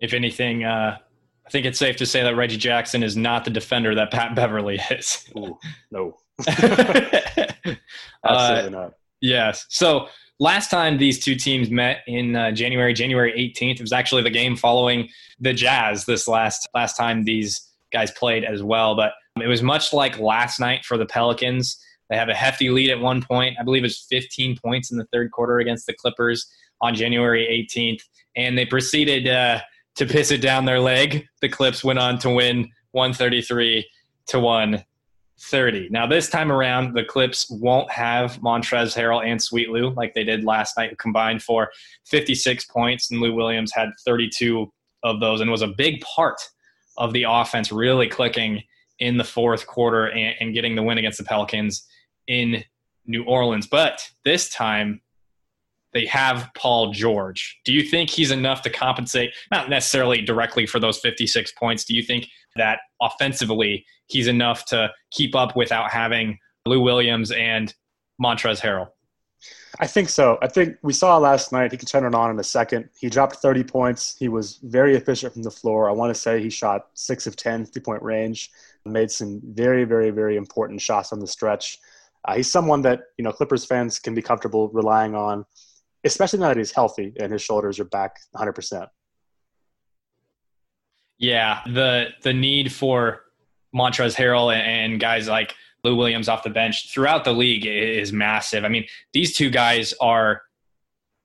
If 0.00 0.12
anything, 0.12 0.64
uh, 0.64 0.98
I 1.46 1.50
think 1.50 1.66
it's 1.66 1.78
safe 1.78 1.96
to 1.96 2.06
say 2.06 2.22
that 2.22 2.36
Reggie 2.36 2.58
Jackson 2.58 3.02
is 3.02 3.16
not 3.16 3.44
the 3.44 3.50
defender 3.50 3.94
that 3.94 4.10
Pat 4.10 4.34
Beverley 4.34 4.78
is. 4.90 5.24
Ooh, 5.36 5.58
no. 5.90 6.16
Absolutely 6.48 7.78
uh, 8.24 8.68
not. 8.68 8.94
Yes. 9.20 9.66
So 9.68 10.08
last 10.38 10.70
time 10.70 10.98
these 10.98 11.24
two 11.24 11.34
teams 11.34 11.70
met 11.70 12.02
in 12.06 12.36
uh, 12.36 12.52
January, 12.52 12.92
January 12.92 13.32
18th, 13.32 13.76
it 13.76 13.80
was 13.80 13.92
actually 13.92 14.22
the 14.22 14.30
game 14.30 14.56
following 14.56 15.08
the 15.40 15.52
Jazz 15.52 16.04
this 16.04 16.28
last 16.28 16.68
last 16.74 16.96
time 16.96 17.24
these 17.24 17.68
guys 17.92 18.10
played 18.12 18.44
as 18.44 18.62
well. 18.62 18.94
But 18.94 19.12
it 19.42 19.48
was 19.48 19.62
much 19.62 19.92
like 19.92 20.18
last 20.18 20.60
night 20.60 20.84
for 20.84 20.98
the 20.98 21.06
Pelicans. 21.06 21.82
They 22.08 22.16
have 22.16 22.28
a 22.28 22.34
hefty 22.34 22.70
lead 22.70 22.90
at 22.90 23.00
one 23.00 23.22
point. 23.22 23.56
I 23.60 23.62
believe 23.62 23.84
it's 23.84 24.06
15 24.08 24.58
points 24.58 24.90
in 24.90 24.98
the 24.98 25.06
third 25.12 25.30
quarter 25.30 25.58
against 25.58 25.86
the 25.86 25.94
Clippers 25.94 26.46
on 26.80 26.94
January 26.94 27.68
18th. 27.70 28.02
And 28.36 28.56
they 28.56 28.64
proceeded 28.64 29.28
uh, 29.28 29.60
to 29.96 30.06
piss 30.06 30.30
it 30.30 30.40
down 30.40 30.64
their 30.64 30.80
leg. 30.80 31.26
The 31.40 31.48
Clips 31.48 31.84
went 31.84 31.98
on 31.98 32.18
to 32.20 32.30
win 32.30 32.70
133 32.92 33.86
to 34.28 34.40
130. 34.40 35.88
Now, 35.90 36.06
this 36.06 36.30
time 36.30 36.50
around, 36.50 36.94
the 36.94 37.04
Clips 37.04 37.50
won't 37.50 37.90
have 37.90 38.38
Montrezl 38.40 38.96
Harrell 38.96 39.26
and 39.26 39.42
Sweet 39.42 39.70
Lou 39.70 39.90
like 39.90 40.14
they 40.14 40.24
did 40.24 40.44
last 40.44 40.76
night, 40.76 40.98
combined 40.98 41.42
for 41.42 41.70
56 42.06 42.64
points. 42.66 43.10
And 43.10 43.20
Lou 43.20 43.34
Williams 43.34 43.72
had 43.74 43.90
32 44.04 44.72
of 45.02 45.20
those 45.20 45.40
and 45.40 45.50
was 45.50 45.62
a 45.62 45.68
big 45.68 46.00
part 46.00 46.40
of 46.96 47.12
the 47.12 47.24
offense 47.28 47.70
really 47.70 48.08
clicking 48.08 48.62
in 48.98 49.16
the 49.16 49.24
fourth 49.24 49.66
quarter 49.66 50.06
and, 50.06 50.34
and 50.40 50.54
getting 50.54 50.74
the 50.74 50.82
win 50.82 50.98
against 50.98 51.18
the 51.18 51.24
Pelicans 51.24 51.86
in 52.28 52.62
New 53.06 53.24
Orleans. 53.24 53.66
But 53.66 54.08
this 54.24 54.48
time, 54.50 55.00
they 55.92 56.06
have 56.06 56.50
Paul 56.54 56.92
George. 56.92 57.58
Do 57.64 57.72
you 57.72 57.82
think 57.82 58.10
he's 58.10 58.30
enough 58.30 58.62
to 58.62 58.70
compensate, 58.70 59.30
not 59.50 59.70
necessarily 59.70 60.20
directly 60.20 60.66
for 60.66 60.78
those 60.78 60.98
56 60.98 61.52
points? 61.52 61.84
Do 61.84 61.94
you 61.94 62.02
think 62.02 62.28
that 62.56 62.80
offensively 63.00 63.84
he's 64.06 64.26
enough 64.26 64.64
to 64.66 64.90
keep 65.10 65.34
up 65.34 65.56
without 65.56 65.90
having 65.90 66.38
Lou 66.66 66.80
Williams 66.80 67.30
and 67.32 67.74
Montrezl 68.22 68.60
Harrell? 68.60 68.88
I 69.80 69.86
think 69.86 70.08
so. 70.08 70.38
I 70.42 70.48
think 70.48 70.76
we 70.82 70.92
saw 70.92 71.16
last 71.18 71.52
night. 71.52 71.70
He 71.70 71.78
can 71.78 71.86
turn 71.86 72.04
it 72.04 72.14
on 72.14 72.30
in 72.30 72.38
a 72.38 72.44
second. 72.44 72.88
He 72.98 73.08
dropped 73.08 73.36
30 73.36 73.64
points. 73.64 74.16
He 74.18 74.28
was 74.28 74.58
very 74.62 74.96
efficient 74.96 75.32
from 75.32 75.42
the 75.42 75.50
floor. 75.50 75.88
I 75.88 75.92
want 75.92 76.12
to 76.12 76.20
say 76.20 76.42
he 76.42 76.50
shot 76.50 76.88
six 76.94 77.26
of 77.26 77.36
10, 77.36 77.66
three 77.66 77.82
point 77.82 78.02
range, 78.02 78.50
made 78.84 79.10
some 79.10 79.40
very, 79.44 79.84
very, 79.84 80.10
very 80.10 80.36
important 80.36 80.80
shots 80.80 81.12
on 81.12 81.20
the 81.20 81.26
stretch. 81.26 81.78
Uh, 82.24 82.36
he's 82.36 82.50
someone 82.50 82.82
that 82.82 83.00
you 83.16 83.24
know 83.24 83.32
Clippers 83.32 83.64
fans 83.64 83.98
can 83.98 84.14
be 84.14 84.22
comfortable 84.22 84.68
relying 84.68 85.14
on, 85.14 85.44
especially 86.04 86.38
now 86.38 86.48
that 86.48 86.56
he's 86.56 86.72
healthy 86.72 87.14
and 87.20 87.32
his 87.32 87.42
shoulders 87.42 87.78
are 87.78 87.84
back 87.84 88.16
100. 88.32 88.52
percent 88.52 88.88
Yeah, 91.18 91.60
the 91.66 92.08
the 92.22 92.32
need 92.32 92.72
for 92.72 93.22
Montrezl 93.74 94.16
Harrell 94.16 94.54
and 94.54 94.98
guys 94.98 95.28
like 95.28 95.54
Lou 95.84 95.96
Williams 95.96 96.28
off 96.28 96.42
the 96.42 96.50
bench 96.50 96.92
throughout 96.92 97.24
the 97.24 97.32
league 97.32 97.66
is 97.66 98.12
massive. 98.12 98.64
I 98.64 98.68
mean, 98.68 98.86
these 99.12 99.36
two 99.36 99.50
guys 99.50 99.94
are 100.00 100.42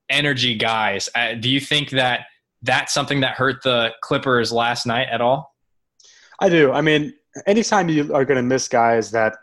energy 0.08 0.54
guys. 0.54 1.08
Uh, 1.14 1.34
do 1.34 1.48
you 1.48 1.60
think 1.60 1.90
that 1.90 2.26
that's 2.62 2.94
something 2.94 3.20
that 3.20 3.34
hurt 3.34 3.62
the 3.62 3.92
Clippers 4.02 4.52
last 4.52 4.86
night 4.86 5.08
at 5.10 5.20
all? 5.20 5.54
I 6.40 6.48
do. 6.48 6.72
I 6.72 6.80
mean, 6.80 7.14
anytime 7.46 7.88
you 7.88 8.14
are 8.14 8.24
going 8.24 8.36
to 8.36 8.42
miss 8.42 8.68
guys 8.68 9.10
that 9.12 9.36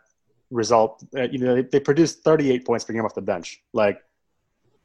result, 0.51 1.03
uh, 1.15 1.23
you 1.23 1.39
know, 1.39 1.55
they, 1.55 1.63
they 1.63 1.79
produce 1.79 2.15
38 2.15 2.65
points 2.65 2.85
per 2.85 2.93
game 2.93 3.05
off 3.05 3.15
the 3.15 3.21
bench. 3.21 3.61
Like, 3.73 4.01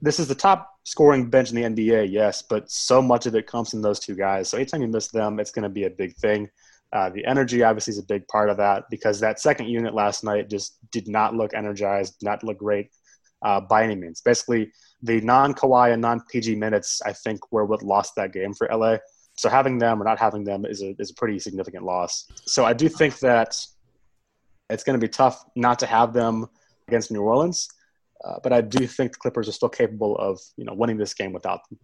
this 0.01 0.21
is 0.21 0.29
the 0.29 0.35
top 0.35 0.79
scoring 0.85 1.29
bench 1.29 1.51
in 1.51 1.57
the 1.57 1.63
NBA, 1.63 2.11
yes, 2.11 2.43
but 2.43 2.71
so 2.71 3.03
much 3.03 3.27
of 3.27 3.35
it 3.35 3.47
comes 3.47 3.71
from 3.71 3.83
those 3.83 3.99
two 3.99 4.15
guys. 4.15 4.49
So 4.49 4.57
anytime 4.57 4.83
you 4.83 4.89
miss 4.89 5.09
them, 5.09 5.41
it's 5.41 5.51
going 5.51 5.65
to 5.65 5.69
be 5.69 5.85
a 5.85 5.91
big 5.91 6.15
thing. 6.17 6.49
Uh, 6.93 7.11
the 7.11 7.25
energy 7.27 7.63
obviously 7.63 7.93
is 7.93 7.99
a 7.99 8.05
big 8.05 8.27
part 8.29 8.49
of 8.49 8.57
that 8.59 8.85
because 8.91 9.19
that 9.21 9.41
second 9.41 9.69
unit 9.69 9.95
last 9.95 10.23
night 10.23 10.49
just 10.49 10.79
did 10.93 11.09
not 11.09 11.35
look 11.35 11.53
energized, 11.55 12.15
not 12.23 12.45
look 12.45 12.59
great 12.59 12.91
uh, 13.43 13.61
by 13.61 13.83
any 13.83 13.95
means. 13.95 14.21
Basically, 14.21 14.71
the 15.03 15.21
non 15.21 15.55
Kawhi 15.55 15.93
and 15.93 16.01
non 16.01 16.21
PG 16.31 16.55
minutes, 16.55 17.03
I 17.05 17.13
think, 17.13 17.53
were 17.53 17.65
what 17.65 17.83
lost 17.83 18.15
that 18.17 18.33
game 18.33 18.55
for 18.55 18.69
LA. 18.69 18.99
So 19.37 19.51
having 19.51 19.79
them 19.79 20.01
or 20.01 20.05
not 20.05 20.19
having 20.19 20.45
them 20.45 20.65
is 20.65 20.83
a, 20.83 20.95
is 20.99 21.11
a 21.11 21.15
pretty 21.15 21.39
significant 21.39 21.85
loss. 21.85 22.27
So 22.47 22.65
I 22.65 22.73
do 22.73 22.89
think 22.89 23.19
that 23.19 23.59
it's 24.71 24.85
going 24.85 24.99
to 24.99 25.05
be 25.05 25.11
tough 25.11 25.45
not 25.55 25.79
to 25.81 25.87
have 25.87 26.13
them 26.13 26.47
against 26.89 27.11
New 27.11 27.23
Orleans. 27.23 27.69
Uh, 28.25 28.37
but 28.43 28.53
I 28.53 28.61
do 28.61 28.87
think 28.87 29.13
the 29.13 29.19
Clippers 29.19 29.49
are 29.49 29.53
still 29.53 29.69
capable 29.69 30.17
of 30.17 30.41
you 30.57 30.65
know 30.65 30.75
winning 30.75 30.97
this 30.97 31.15
game 31.15 31.33
without 31.33 31.69
them. 31.69 31.79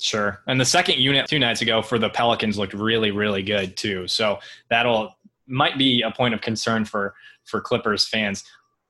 Sure. 0.00 0.40
And 0.46 0.60
the 0.60 0.64
second 0.64 0.98
unit 0.98 1.28
two 1.28 1.38
nights 1.38 1.62
ago 1.62 1.82
for 1.82 1.98
the 1.98 2.10
Pelicans 2.10 2.58
looked 2.58 2.74
really, 2.74 3.10
really 3.10 3.42
good 3.42 3.76
too. 3.76 4.08
So 4.08 4.38
that'll 4.70 5.14
might 5.46 5.78
be 5.78 6.02
a 6.02 6.10
point 6.10 6.34
of 6.34 6.40
concern 6.40 6.84
for 6.84 7.14
for 7.44 7.60
Clippers 7.60 8.08
fans. 8.08 8.44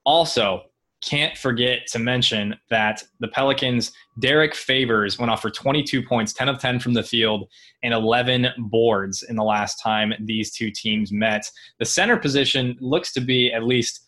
Also, 0.04 0.64
can't 1.04 1.36
forget 1.36 1.86
to 1.88 1.98
mention 1.98 2.56
that 2.70 3.02
the 3.20 3.28
Pelicans, 3.28 3.92
Derrick 4.18 4.54
Favors 4.54 5.18
went 5.18 5.30
off 5.30 5.42
for 5.42 5.50
22 5.50 6.02
points, 6.02 6.32
10 6.32 6.48
of 6.48 6.58
10 6.58 6.80
from 6.80 6.94
the 6.94 7.02
field, 7.02 7.48
and 7.82 7.92
11 7.92 8.48
boards 8.58 9.22
in 9.22 9.36
the 9.36 9.44
last 9.44 9.80
time 9.82 10.12
these 10.20 10.52
two 10.52 10.70
teams 10.70 11.12
met. 11.12 11.50
The 11.78 11.84
center 11.84 12.16
position 12.16 12.76
looks 12.80 13.12
to 13.12 13.20
be, 13.20 13.52
at 13.52 13.64
least 13.64 14.00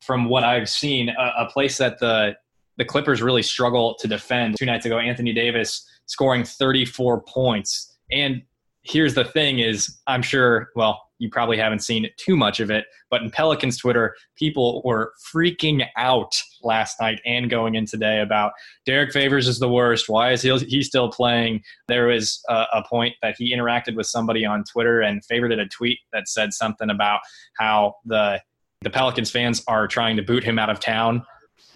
from 0.00 0.28
what 0.28 0.44
I've 0.44 0.68
seen, 0.68 1.08
a, 1.08 1.32
a 1.38 1.46
place 1.50 1.78
that 1.78 1.98
the 1.98 2.36
the 2.78 2.84
Clippers 2.86 3.20
really 3.20 3.42
struggle 3.42 3.94
to 4.00 4.08
defend. 4.08 4.56
Two 4.58 4.64
nights 4.64 4.86
ago, 4.86 4.98
Anthony 4.98 5.34
Davis 5.34 5.86
scoring 6.06 6.42
34 6.42 7.20
points. 7.20 7.96
And 8.10 8.42
here's 8.82 9.14
the 9.14 9.24
thing 9.24 9.58
is 9.58 9.98
I'm 10.06 10.22
sure, 10.22 10.70
well, 10.74 11.02
you 11.22 11.30
probably 11.30 11.56
haven't 11.56 11.78
seen 11.78 12.08
too 12.16 12.36
much 12.36 12.58
of 12.58 12.68
it, 12.68 12.84
but 13.08 13.22
in 13.22 13.30
Pelicans 13.30 13.78
Twitter, 13.78 14.16
people 14.34 14.82
were 14.84 15.12
freaking 15.32 15.86
out 15.96 16.34
last 16.64 17.00
night 17.00 17.20
and 17.24 17.48
going 17.48 17.76
in 17.76 17.86
today 17.86 18.20
about 18.20 18.50
Derrick 18.84 19.12
Favors 19.12 19.46
is 19.46 19.60
the 19.60 19.68
worst. 19.68 20.08
Why 20.08 20.32
is 20.32 20.42
he, 20.42 20.52
he 20.58 20.82
still 20.82 21.12
playing? 21.12 21.62
There 21.86 22.08
was 22.08 22.42
a, 22.48 22.64
a 22.72 22.84
point 22.88 23.14
that 23.22 23.36
he 23.38 23.54
interacted 23.54 23.94
with 23.94 24.06
somebody 24.06 24.44
on 24.44 24.64
Twitter 24.64 25.00
and 25.00 25.22
favorited 25.24 25.60
a 25.60 25.68
tweet 25.68 26.00
that 26.12 26.26
said 26.26 26.52
something 26.52 26.90
about 26.90 27.20
how 27.56 27.94
the 28.04 28.40
the 28.80 28.90
Pelicans 28.90 29.30
fans 29.30 29.62
are 29.68 29.86
trying 29.86 30.16
to 30.16 30.22
boot 30.22 30.42
him 30.42 30.58
out 30.58 30.68
of 30.68 30.80
town 30.80 31.24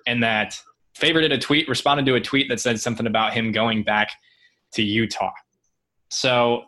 and 0.09 0.25
that 0.25 0.61
favorited 0.99 1.33
a 1.33 1.39
tweet, 1.39 1.69
responded 1.69 2.05
to 2.07 2.17
a 2.17 2.21
tweet 2.21 2.49
that 2.49 2.59
said 2.59 2.81
something 2.81 3.07
about 3.07 3.33
him 3.33 3.53
going 3.53 3.85
back 3.85 4.11
to 4.73 4.83
Utah. 4.83 5.31
So 6.09 6.65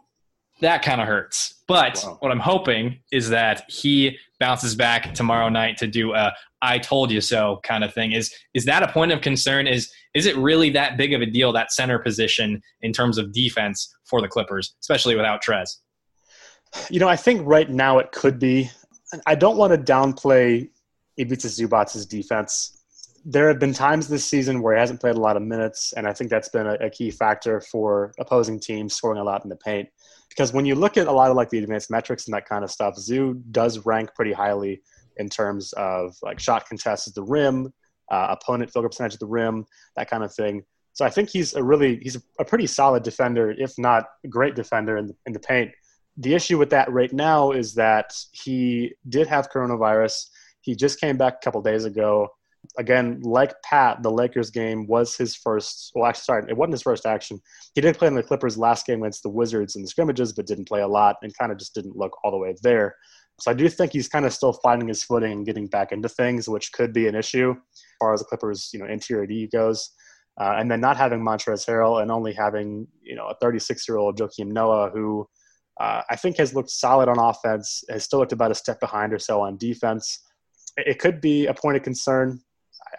that 0.60 0.82
kind 0.82 1.00
of 1.00 1.08
hurts. 1.08 1.57
But 1.68 2.02
wow. 2.04 2.16
what 2.20 2.32
I'm 2.32 2.40
hoping 2.40 2.98
is 3.12 3.28
that 3.28 3.64
he 3.68 4.16
bounces 4.40 4.74
back 4.74 5.12
tomorrow 5.14 5.50
night 5.50 5.76
to 5.78 5.86
do 5.86 6.14
a 6.14 6.32
"I 6.62 6.78
told 6.78 7.12
you 7.12 7.20
so" 7.20 7.60
kind 7.62 7.84
of 7.84 7.92
thing. 7.92 8.12
Is 8.12 8.34
is 8.54 8.64
that 8.64 8.82
a 8.82 8.88
point 8.88 9.12
of 9.12 9.20
concern? 9.20 9.66
Is 9.66 9.92
is 10.14 10.24
it 10.26 10.36
really 10.36 10.70
that 10.70 10.96
big 10.96 11.12
of 11.12 11.20
a 11.20 11.26
deal 11.26 11.52
that 11.52 11.70
center 11.70 11.98
position 11.98 12.62
in 12.80 12.92
terms 12.92 13.18
of 13.18 13.32
defense 13.32 13.94
for 14.04 14.22
the 14.22 14.28
Clippers, 14.28 14.74
especially 14.80 15.14
without 15.14 15.44
Trez? 15.44 15.76
You 16.90 17.00
know, 17.00 17.08
I 17.08 17.16
think 17.16 17.42
right 17.44 17.68
now 17.68 17.98
it 17.98 18.12
could 18.12 18.38
be. 18.38 18.70
I 19.26 19.34
don't 19.34 19.56
want 19.56 19.72
to 19.72 19.92
downplay 19.92 20.68
Ivica 21.18 21.48
Zubac's 21.48 22.06
defense 22.06 22.78
there 23.24 23.48
have 23.48 23.58
been 23.58 23.74
times 23.74 24.08
this 24.08 24.24
season 24.24 24.62
where 24.62 24.74
he 24.74 24.80
hasn't 24.80 25.00
played 25.00 25.16
a 25.16 25.20
lot 25.20 25.36
of 25.36 25.42
minutes, 25.42 25.92
and 25.92 26.06
I 26.06 26.14
think 26.14 26.30
that's 26.30 26.48
been 26.48 26.66
a, 26.66 26.74
a, 26.74 26.88
key 26.88 27.10
factor 27.10 27.60
for 27.60 28.12
opposing 28.18 28.58
teams 28.58 28.94
scoring 28.94 29.20
a 29.20 29.24
lot 29.24 29.44
in 29.44 29.50
the 29.50 29.56
paint. 29.56 29.88
Because 30.28 30.52
when 30.52 30.66
you 30.66 30.74
look 30.74 30.96
at 30.96 31.06
a 31.06 31.12
lot 31.12 31.30
of 31.30 31.36
like 31.36 31.50
the 31.50 31.58
advanced 31.58 31.90
metrics 31.90 32.26
and 32.26 32.34
that 32.34 32.46
kind 32.46 32.64
of 32.64 32.70
stuff, 32.70 32.96
Zoo 32.96 33.42
does 33.50 33.84
rank 33.84 34.14
pretty 34.14 34.32
highly 34.32 34.82
in 35.16 35.28
terms 35.28 35.72
of 35.74 36.16
like 36.22 36.38
shot 36.38 36.68
contests 36.68 37.08
at 37.08 37.14
the 37.14 37.22
rim, 37.22 37.72
uh, 38.10 38.36
opponent 38.38 38.70
field 38.72 38.84
goal 38.84 38.88
percentage 38.88 39.14
at 39.14 39.20
the 39.20 39.26
rim, 39.26 39.64
that 39.96 40.08
kind 40.08 40.22
of 40.22 40.32
thing. 40.34 40.62
So 40.92 41.04
I 41.04 41.10
think 41.10 41.30
he's 41.30 41.54
a 41.54 41.62
really 41.62 42.00
he's 42.02 42.16
a 42.38 42.44
pretty 42.44 42.66
solid 42.66 43.02
defender, 43.02 43.52
if 43.52 43.72
not 43.78 44.06
great 44.28 44.54
defender 44.54 44.96
in 44.96 45.08
the, 45.08 45.14
in 45.26 45.32
the 45.32 45.40
paint. 45.40 45.70
The 46.16 46.34
issue 46.34 46.58
with 46.58 46.70
that 46.70 46.90
right 46.90 47.12
now 47.12 47.52
is 47.52 47.74
that 47.74 48.12
he 48.32 48.94
did 49.08 49.28
have 49.28 49.50
coronavirus. 49.50 50.26
He 50.60 50.74
just 50.74 51.00
came 51.00 51.16
back 51.16 51.34
a 51.34 51.44
couple 51.44 51.62
days 51.62 51.84
ago 51.84 52.28
again, 52.78 53.20
like 53.22 53.54
Pat, 53.62 54.02
the 54.02 54.10
Lakers 54.10 54.50
game 54.50 54.86
was 54.86 55.16
his 55.16 55.34
first. 55.34 55.92
Well, 55.94 56.06
actually, 56.06 56.22
sorry, 56.22 56.44
it 56.48 56.56
wasn't 56.56 56.74
his 56.74 56.82
first 56.82 57.06
action. 57.06 57.40
He 57.74 57.80
did 57.80 57.98
play 57.98 58.08
in 58.08 58.14
the 58.14 58.22
Clippers 58.22 58.58
last 58.58 58.86
game 58.86 59.02
against 59.02 59.22
the 59.22 59.30
Wizards 59.30 59.76
in 59.76 59.82
the 59.82 59.88
scrimmages, 59.88 60.32
but 60.32 60.46
didn't 60.46 60.68
play 60.68 60.80
a 60.80 60.88
lot 60.88 61.16
and 61.22 61.36
kind 61.36 61.52
of 61.52 61.58
just 61.58 61.74
didn't 61.74 61.96
look 61.96 62.12
all 62.22 62.30
the 62.30 62.38
way 62.38 62.54
there. 62.62 62.94
So 63.40 63.50
I 63.50 63.54
do 63.54 63.68
think 63.68 63.92
he's 63.92 64.08
kind 64.08 64.26
of 64.26 64.32
still 64.32 64.52
finding 64.52 64.88
his 64.88 65.04
footing 65.04 65.32
and 65.32 65.46
getting 65.46 65.68
back 65.68 65.92
into 65.92 66.08
things, 66.08 66.48
which 66.48 66.72
could 66.72 66.92
be 66.92 67.06
an 67.06 67.14
issue 67.14 67.50
as 67.50 67.82
far 68.00 68.12
as 68.12 68.20
the 68.20 68.26
Clippers, 68.26 68.70
you 68.72 68.80
know, 68.80 68.86
interior 68.86 69.26
D 69.26 69.46
goes. 69.46 69.90
Uh, 70.40 70.54
and 70.56 70.70
then 70.70 70.80
not 70.80 70.96
having 70.96 71.20
Montrezl 71.20 71.66
Harrell 71.68 72.00
and 72.00 72.12
only 72.12 72.32
having 72.32 72.86
you 73.02 73.16
know 73.16 73.26
a 73.26 73.34
36 73.40 73.88
year 73.88 73.98
old 73.98 74.18
Joakim 74.18 74.46
Noah 74.46 74.88
who 74.90 75.28
uh, 75.80 76.02
I 76.10 76.16
think 76.16 76.36
has 76.38 76.54
looked 76.54 76.70
solid 76.70 77.08
on 77.08 77.18
offense, 77.18 77.84
has 77.88 78.04
still 78.04 78.18
looked 78.20 78.32
about 78.32 78.50
a 78.50 78.54
step 78.54 78.80
behind 78.80 79.12
or 79.12 79.18
so 79.18 79.40
on 79.40 79.56
defense. 79.56 80.20
It 80.76 80.98
could 80.98 81.20
be 81.20 81.46
a 81.46 81.54
point 81.54 81.76
of 81.76 81.82
concern 81.82 82.40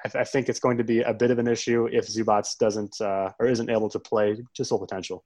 I, 0.05 0.19
I, 0.19 0.23
think 0.23 0.49
it's 0.49 0.59
going 0.59 0.77
to 0.77 0.83
be 0.83 1.01
a 1.01 1.13
bit 1.13 1.31
of 1.31 1.39
an 1.39 1.47
issue 1.47 1.87
if 1.91 2.07
Zubac 2.07 2.57
doesn't 2.57 2.99
uh, 3.01 3.31
or 3.39 3.47
isn't 3.47 3.69
able 3.69 3.89
to 3.89 3.99
play 3.99 4.37
to 4.55 4.65
full 4.65 4.79
potential. 4.79 5.23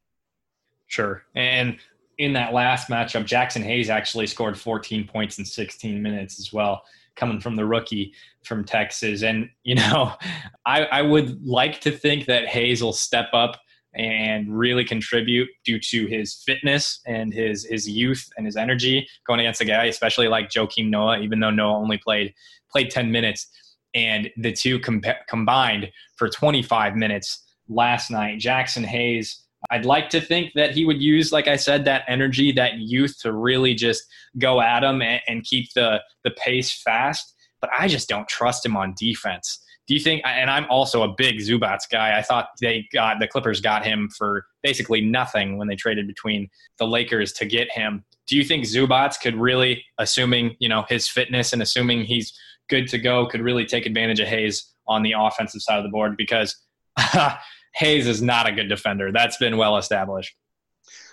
Sure. 0.87 1.23
And 1.35 1.77
in 2.17 2.33
that 2.33 2.53
last 2.53 2.89
matchup, 2.89 3.25
Jaxson 3.25 3.63
Hayes 3.63 3.89
actually 3.89 4.27
scored 4.27 4.59
14 4.59 5.07
points 5.07 5.39
in 5.39 5.45
16 5.45 6.01
minutes 6.01 6.39
as 6.39 6.53
well, 6.53 6.83
coming 7.15 7.39
from 7.39 7.55
the 7.55 7.65
rookie 7.65 8.13
from 8.43 8.63
Texas. 8.63 9.23
And, 9.23 9.49
you 9.63 9.75
know, 9.75 10.13
I, 10.65 10.85
I 10.85 11.01
would 11.01 11.45
like 11.45 11.81
to 11.81 11.91
think 11.91 12.25
that 12.27 12.47
Hayes 12.47 12.83
will 12.83 12.93
step 12.93 13.29
up 13.33 13.59
and 13.95 14.57
really 14.57 14.83
contribute 14.83 15.47
due 15.63 15.79
to 15.79 16.07
his 16.07 16.41
fitness 16.45 16.99
and 17.05 17.31
his 17.31 17.63
his 17.65 17.87
youth 17.87 18.27
and 18.37 18.45
his 18.45 18.55
energy 18.55 19.07
going 19.27 19.39
against 19.39 19.61
a 19.61 19.65
guy, 19.65 19.85
especially 19.85 20.27
like 20.27 20.49
Joakim 20.49 20.89
Noah, 20.89 21.19
even 21.19 21.39
though 21.39 21.51
Noah 21.51 21.77
only 21.77 21.97
played 21.97 22.33
played 22.71 22.89
10 22.89 23.11
minutes 23.11 23.47
and 23.93 24.29
the 24.37 24.51
two 24.51 24.79
com- 24.79 25.01
combined 25.27 25.91
for 26.15 26.29
25 26.29 26.95
minutes 26.95 27.43
last 27.67 28.11
night. 28.11 28.39
Jaxson 28.39 28.85
Hayes, 28.85 29.43
I'd 29.71 29.85
like 29.85 30.09
to 30.09 30.21
think 30.21 30.51
that 30.55 30.71
he 30.71 30.85
would 30.85 31.01
use, 31.01 31.31
like 31.31 31.47
I 31.47 31.55
said, 31.55 31.85
that 31.85 32.03
energy, 32.07 32.51
that 32.53 32.79
youth 32.79 33.17
to 33.21 33.31
really 33.31 33.73
just 33.73 34.03
go 34.37 34.61
at 34.61 34.83
him 34.83 35.01
and, 35.01 35.21
and 35.27 35.43
keep 35.43 35.71
the, 35.73 36.01
the 36.23 36.31
pace 36.31 36.81
fast. 36.81 37.33
But 37.61 37.69
I 37.77 37.87
just 37.87 38.09
don't 38.09 38.27
trust 38.27 38.65
him 38.65 38.75
on 38.75 38.93
defense. 38.97 39.63
Do 39.87 39.93
you 39.93 39.99
think? 39.99 40.21
And 40.25 40.49
I'm 40.49 40.65
also 40.69 41.03
a 41.03 41.13
big 41.17 41.39
Zubac 41.39 41.79
guy. 41.91 42.17
I 42.17 42.21
thought 42.21 42.47
they 42.61 42.87
got 42.93 43.19
the 43.19 43.27
Clippers 43.27 43.59
got 43.59 43.85
him 43.85 44.09
for 44.17 44.45
basically 44.61 45.01
nothing 45.01 45.57
when 45.57 45.67
they 45.67 45.75
traded 45.75 46.07
between 46.07 46.49
the 46.77 46.87
Lakers 46.87 47.33
to 47.33 47.45
get 47.45 47.69
him. 47.71 48.05
Do 48.27 48.37
you 48.37 48.45
think 48.45 48.63
Zubac 48.63 49.19
could 49.19 49.35
really, 49.35 49.83
assuming 49.97 50.55
you 50.59 50.69
know 50.69 50.85
his 50.87 51.09
fitness 51.09 51.51
and 51.51 51.61
assuming 51.61 52.05
he's 52.05 52.33
good 52.69 52.87
to 52.89 52.97
go 52.97 53.25
could 53.25 53.41
really 53.41 53.65
take 53.65 53.85
advantage 53.85 54.19
of 54.19 54.27
Hayes 54.27 54.73
on 54.87 55.03
the 55.03 55.13
offensive 55.17 55.61
side 55.61 55.77
of 55.77 55.83
the 55.83 55.89
board 55.89 56.17
because 56.17 56.55
Hayes 57.75 58.07
is 58.07 58.21
not 58.21 58.47
a 58.47 58.51
good 58.51 58.67
defender. 58.69 59.11
That's 59.11 59.37
been 59.37 59.57
well 59.57 59.77
established. 59.77 60.35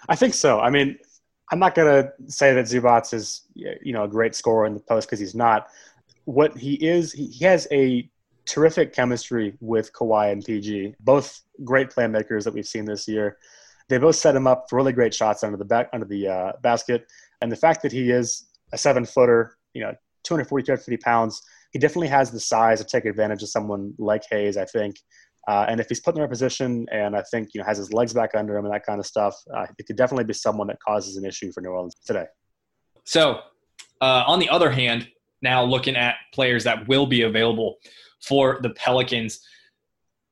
I 0.08 0.16
think 0.16 0.34
so. 0.34 0.60
I 0.60 0.70
mean, 0.70 0.98
I'm 1.50 1.58
not 1.58 1.74
going 1.74 2.04
to 2.04 2.32
say 2.32 2.54
that 2.54 2.66
Zubac 2.66 3.12
is 3.12 3.42
you 3.54 3.92
know 3.92 4.04
a 4.04 4.08
great 4.08 4.34
scorer 4.34 4.66
in 4.66 4.74
the 4.74 4.80
post 4.80 5.08
because 5.08 5.20
he's 5.20 5.34
not. 5.34 5.68
What 6.24 6.56
he 6.56 6.74
is, 6.74 7.12
he, 7.12 7.44
has 7.44 7.66
a 7.72 8.08
terrific 8.44 8.92
chemistry 8.92 9.56
with 9.60 9.92
Kawhi 9.92 10.32
and 10.32 10.44
PG, 10.44 10.94
both 11.00 11.40
great 11.64 11.90
playmakers 11.90 12.44
that 12.44 12.54
we've 12.54 12.66
seen 12.66 12.84
this 12.84 13.08
year. 13.08 13.38
They 13.88 13.98
both 13.98 14.16
set 14.16 14.36
him 14.36 14.46
up 14.46 14.66
for 14.70 14.76
really 14.76 14.92
great 14.92 15.12
shots 15.12 15.42
under 15.42 15.56
the 15.56 15.64
back 15.64 15.88
under 15.92 16.06
the 16.06 16.28
uh, 16.28 16.52
basket, 16.62 17.06
and 17.40 17.50
the 17.50 17.56
fact 17.56 17.82
that 17.82 17.90
he 17.90 18.10
is 18.10 18.48
a 18.72 18.78
seven 18.78 19.04
footer, 19.04 19.56
you 19.74 19.82
know, 19.82 19.94
240, 20.24 20.64
250 20.64 20.96
pounds. 20.98 21.42
He 21.72 21.78
definitely 21.78 22.08
has 22.08 22.30
the 22.30 22.40
size 22.40 22.78
to 22.80 22.86
take 22.86 23.04
advantage 23.04 23.42
of 23.42 23.48
someone 23.48 23.94
like 23.98 24.22
Hayes, 24.30 24.56
I 24.56 24.64
think. 24.64 24.96
Uh, 25.48 25.66
and 25.68 25.80
if 25.80 25.88
he's 25.88 26.00
put 26.00 26.10
in 26.10 26.16
the 26.16 26.20
right 26.22 26.30
position 26.30 26.86
and 26.92 27.16
I 27.16 27.22
think, 27.30 27.54
you 27.54 27.60
know, 27.60 27.66
has 27.66 27.78
his 27.78 27.92
legs 27.92 28.12
back 28.12 28.34
under 28.34 28.56
him 28.56 28.64
and 28.64 28.74
that 28.74 28.84
kind 28.84 29.00
of 29.00 29.06
stuff, 29.06 29.34
uh, 29.56 29.66
it 29.78 29.86
could 29.86 29.96
definitely 29.96 30.24
be 30.24 30.34
someone 30.34 30.66
that 30.68 30.78
causes 30.86 31.16
an 31.16 31.24
issue 31.24 31.50
for 31.52 31.60
New 31.60 31.70
Orleans 31.70 31.96
today. 32.04 32.26
So 33.04 33.40
Uh, 34.00 34.24
on 34.26 34.38
the 34.38 34.48
other 34.48 34.70
hand, 34.70 35.08
now 35.42 35.62
looking 35.62 35.96
at 35.96 36.16
players 36.32 36.64
that 36.64 36.88
will 36.88 37.06
be 37.06 37.22
available 37.22 37.76
for 38.20 38.58
the 38.62 38.70
Pelicans, 38.70 39.40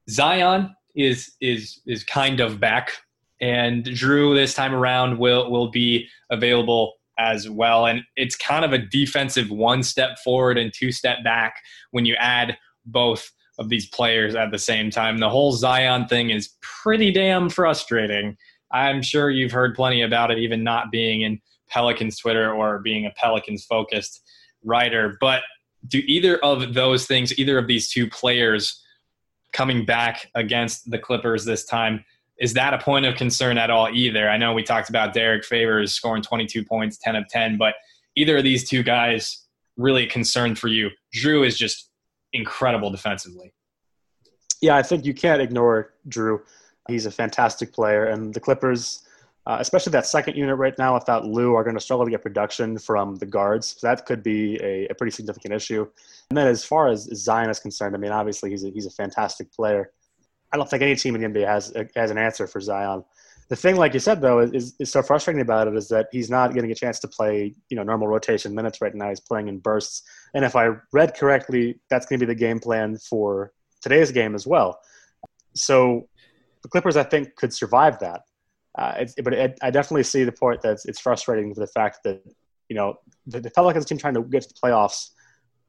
Zion 0.09 0.75
is 0.95 1.33
is 1.40 1.80
is 1.87 2.02
kind 2.04 2.40
of 2.40 2.59
back, 2.61 2.92
and 3.40 3.85
Jrue 3.85 4.35
this 4.35 4.54
time 4.54 4.75
around 4.75 5.18
will 5.18 5.50
will 5.50 5.71
be 5.71 6.09
available 6.30 6.95
as 7.18 7.48
well. 7.48 7.87
And 7.87 8.02
it's 8.16 8.37
kind 8.37 8.64
of 8.64 8.72
a 8.72 8.78
defensive 8.78 9.50
one 9.50 9.82
step 9.82 10.18
forward 10.25 10.56
and 10.56 10.72
two 10.72 10.92
step 10.92 11.25
back 11.25 11.56
when 11.90 12.06
you 12.06 12.14
add 12.14 12.56
both 12.87 13.30
of 13.58 13.68
these 13.68 13.88
players 13.88 14.34
at 14.34 14.50
the 14.50 14.58
same 14.58 14.90
time. 14.90 15.18
The 15.18 15.28
whole 15.28 15.52
Zion 15.52 16.06
thing 16.06 16.30
is 16.30 16.54
pretty 16.60 17.10
damn 17.10 17.48
frustrating. 17.48 18.37
I'm 18.70 19.02
sure 19.02 19.30
you've 19.30 19.52
heard 19.52 19.75
plenty 19.75 20.02
about 20.02 20.30
it, 20.30 20.38
even 20.38 20.62
not 20.62 20.92
being 20.92 21.22
in 21.22 21.40
Pelicans 21.68 22.18
Twitter 22.18 22.52
or 22.52 22.78
being 22.78 23.06
a 23.06 23.10
Pelicans 23.10 23.64
focused 23.64 24.22
writer. 24.64 25.16
But 25.20 25.42
do 25.87 26.02
either 26.06 26.38
of 26.38 26.75
those 26.75 27.06
things, 27.06 27.37
either 27.38 27.58
of 27.58 27.66
these 27.66 27.90
two 27.90 28.08
players 28.08 28.82
coming 29.52 29.84
back 29.84 30.30
against 30.34 30.90
the 30.90 30.98
Clippers 30.98 31.44
this 31.44 31.64
time, 31.64 32.04
is 32.38 32.54
that 32.54 32.73
a 32.73 32.78
point 32.78 33.04
of 33.04 33.16
concern 33.16 33.59
at 33.59 33.71
all 33.71 33.88
either? 33.92 34.28
I 34.28 34.37
know 34.37 34.52
we 34.52 34.62
talked 34.62 34.88
about 34.88 35.12
Derrick 35.12 35.45
Favors 35.45 35.92
scoring 35.92 36.23
22 36.23 36.64
points, 36.64 36.99
10 36.99 37.16
of 37.16 37.28
10, 37.28 37.57
but 37.57 37.75
either 38.16 38.38
of 38.38 38.45
these 38.45 38.68
two 38.68 38.83
guys 38.83 39.45
really 39.78 40.07
concerned 40.07 40.59
for 40.59 40.68
you? 40.68 40.90
Jrue 41.14 41.47
is 41.47 41.57
just 41.57 41.90
incredible 42.33 42.90
defensively. 42.90 43.54
Yeah, 44.61 44.76
I 44.76 44.83
think 44.83 45.07
you 45.07 45.14
can't 45.14 45.40
ignore 45.40 45.95
Jrue. 46.09 46.40
He's 46.88 47.07
a 47.07 47.11
fantastic 47.11 47.73
player, 47.73 48.07
and 48.07 48.35
the 48.35 48.40
Clippers, 48.40 49.02
uh, 49.47 49.59
especially 49.61 49.92
that 49.92 50.07
second 50.07 50.37
unit 50.37 50.57
right 50.57 50.76
now 50.78 50.95
without 50.95 51.26
Lou, 51.26 51.54
are 51.54 51.62
going 51.62 51.76
to 51.76 51.80
struggle 51.80 52.04
to 52.04 52.11
get 52.11 52.23
production 52.23 52.76
from 52.78 53.16
the 53.16 53.26
guards. 53.26 53.76
So 53.78 53.87
that 53.87 54.04
could 54.04 54.23
be 54.23 54.59
a, 54.62 54.88
a 54.88 54.95
pretty 54.95 55.12
significant 55.12 55.54
issue. 55.54 55.87
And 56.30 56.37
then 56.37 56.49
as 56.49 56.64
far 56.64 56.88
as 56.88 57.09
Zion 57.14 57.50
is 57.50 57.61
concerned, 57.61 57.95
I 57.95 57.99
mean, 57.99 58.11
obviously 58.11 58.50
he's 58.50 58.64
a, 58.64 58.71
he's 58.71 58.87
a 58.87 58.90
fantastic 58.90 59.52
player. 59.52 59.92
I 60.52 60.57
don't 60.57 60.69
think 60.69 60.83
any 60.83 60.97
team 60.97 61.14
in 61.14 61.21
the 61.21 61.28
NBA 61.28 61.47
has 61.47 61.73
has 61.95 62.11
an 62.11 62.19
answer 62.19 62.47
for 62.47 62.61
Zion. 62.61 63.05
The 63.49 63.57
thing, 63.57 63.76
like 63.76 63.95
you 63.95 64.00
said, 64.00 64.21
though, 64.21 64.40
is, 64.40 64.75
is 64.78 64.90
so 64.90 65.02
frustrating 65.02 65.40
about 65.40 65.69
it 65.69 65.75
is 65.75 65.88
that 65.88 66.09
he's 66.12 66.28
not 66.28 66.52
getting 66.52 66.71
a 66.71 66.75
chance 66.75 66.99
to 67.00 67.09
play, 67.09 67.55
you 67.71 67.76
know, 67.76 67.83
normal 67.83 68.07
rotation 68.07 68.55
minutes 68.55 68.83
right 68.83 68.95
now. 68.95 69.09
He's 69.09 69.21
playing 69.21 69.49
in 69.49 69.59
bursts, 69.59 70.02
and 70.35 70.45
if 70.45 70.55
I 70.55 70.71
read 70.93 71.14
correctly, 71.14 71.81
that's 71.88 72.07
going 72.07 72.21
to 72.21 72.26
be 72.26 72.33
the 72.33 72.38
game 72.38 72.61
plan 72.61 72.99
for 72.99 73.52
today's 73.81 74.12
game 74.12 74.35
as 74.35 74.47
well. 74.47 74.78
So 75.55 76.09
the 76.62 76.69
Clippers, 76.69 76.97
I 76.97 77.05
think, 77.05 77.37
could 77.37 77.55
survive 77.55 77.99
that. 78.00 78.23
Uh, 78.76 79.07
but 79.25 79.33
it, 79.33 79.59
I 79.62 79.71
definitely 79.71 80.05
see 80.05 80.25
the 80.25 80.33
point 80.33 80.61
that 80.62 80.73
it's, 80.73 80.85
it's 80.85 81.00
frustrating 81.00 81.52
for 81.55 81.61
the 81.61 81.67
fact 81.67 82.00
that 82.05 82.23
you 82.69 82.76
know 82.76 82.99
the, 83.26 83.40
the 83.40 83.50
Pelicans 83.50 83.87
team 83.87 83.99
trying 83.99 84.14
to 84.14 84.23
get 84.23 84.43
to 84.43 84.49
the 84.49 84.55
playoffs. 84.55 85.11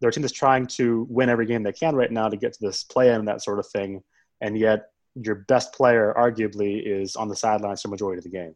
Their 0.01 0.11
team 0.11 0.23
is 0.23 0.31
trying 0.31 0.67
to 0.67 1.07
win 1.09 1.29
every 1.29 1.45
game 1.45 1.63
they 1.63 1.73
can 1.73 1.95
right 1.95 2.11
now 2.11 2.29
to 2.29 2.37
get 2.37 2.53
to 2.53 2.59
this 2.61 2.83
play-in 2.83 3.15
and 3.15 3.27
that 3.27 3.41
sort 3.41 3.59
of 3.59 3.67
thing 3.67 4.01
and 4.41 4.57
yet 4.57 4.91
your 5.15 5.35
best 5.35 5.73
player 5.73 6.13
arguably 6.17 6.81
is 6.85 7.15
on 7.15 7.27
the 7.27 7.35
sidelines 7.35 7.81
for 7.81 7.89
majority 7.89 8.19
of 8.19 8.23
the 8.23 8.29
game. 8.29 8.55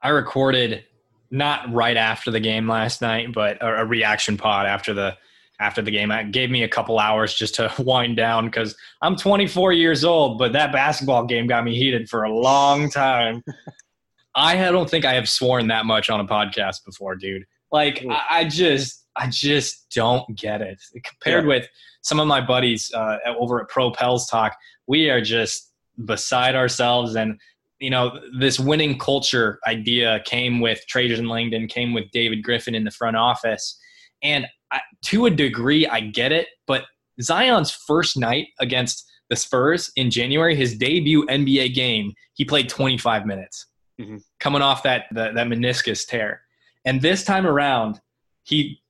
I 0.00 0.10
recorded 0.10 0.84
not 1.30 1.72
right 1.72 1.96
after 1.96 2.30
the 2.30 2.40
game 2.40 2.68
last 2.68 3.02
night, 3.02 3.32
but 3.32 3.60
a, 3.62 3.82
a 3.82 3.84
reaction 3.84 4.36
pod 4.36 4.66
after 4.66 4.94
the 4.94 5.16
after 5.60 5.82
the 5.82 5.90
game. 5.90 6.10
It 6.10 6.32
gave 6.32 6.50
me 6.50 6.62
a 6.62 6.68
couple 6.68 6.98
hours 6.98 7.34
just 7.34 7.56
to 7.56 7.72
wind 7.78 8.16
down 8.16 8.46
because 8.46 8.76
I'm 9.02 9.16
24 9.16 9.72
years 9.72 10.04
old, 10.04 10.38
but 10.38 10.52
that 10.52 10.72
basketball 10.72 11.26
game 11.26 11.46
got 11.46 11.64
me 11.64 11.76
heated 11.76 12.08
for 12.08 12.24
a 12.24 12.32
long 12.32 12.90
time. 12.90 13.42
I 14.34 14.56
don't 14.56 14.90
think 14.90 15.04
I 15.04 15.14
have 15.14 15.28
sworn 15.28 15.68
that 15.68 15.86
much 15.86 16.10
on 16.10 16.20
a 16.20 16.24
podcast 16.24 16.84
before, 16.84 17.14
dude. 17.14 17.44
Like 17.70 18.04
I, 18.08 18.22
I 18.30 18.44
just 18.44 19.03
I 19.16 19.28
just 19.28 19.90
don't 19.94 20.36
get 20.36 20.60
it. 20.60 20.82
Compared 21.04 21.44
yeah. 21.44 21.48
with 21.48 21.68
some 22.02 22.20
of 22.20 22.26
my 22.26 22.40
buddies 22.40 22.92
uh, 22.94 23.18
over 23.38 23.60
at 23.60 23.68
Pro 23.68 23.90
Pels 23.90 24.26
Talk, 24.26 24.56
we 24.86 25.10
are 25.10 25.20
just 25.20 25.72
beside 26.04 26.54
ourselves. 26.54 27.16
And, 27.16 27.38
you 27.78 27.90
know, 27.90 28.18
this 28.38 28.58
winning 28.58 28.98
culture 28.98 29.60
idea 29.66 30.20
came 30.24 30.60
with 30.60 30.84
Trajan 30.88 31.28
Langdon, 31.28 31.68
came 31.68 31.94
with 31.94 32.10
David 32.12 32.42
Griffin 32.42 32.74
in 32.74 32.84
the 32.84 32.90
front 32.90 33.16
office. 33.16 33.78
And 34.22 34.46
I, 34.70 34.80
to 35.06 35.26
a 35.26 35.30
degree, 35.30 35.86
I 35.86 36.00
get 36.00 36.32
it. 36.32 36.48
But 36.66 36.84
Zion's 37.22 37.70
first 37.70 38.16
night 38.16 38.48
against 38.58 39.06
the 39.30 39.36
Spurs 39.36 39.90
in 39.96 40.10
January, 40.10 40.54
his 40.54 40.76
debut 40.76 41.26
NBA 41.26 41.74
game, 41.74 42.12
he 42.34 42.44
played 42.44 42.68
25 42.68 43.26
minutes, 43.26 43.66
mm-hmm. 44.00 44.16
coming 44.40 44.62
off 44.62 44.82
that, 44.82 45.04
that 45.12 45.34
that 45.34 45.46
meniscus 45.46 46.06
tear. 46.06 46.42
And 46.84 47.00
this 47.00 47.24
time 47.24 47.46
around, 47.46 48.00
he 48.42 48.82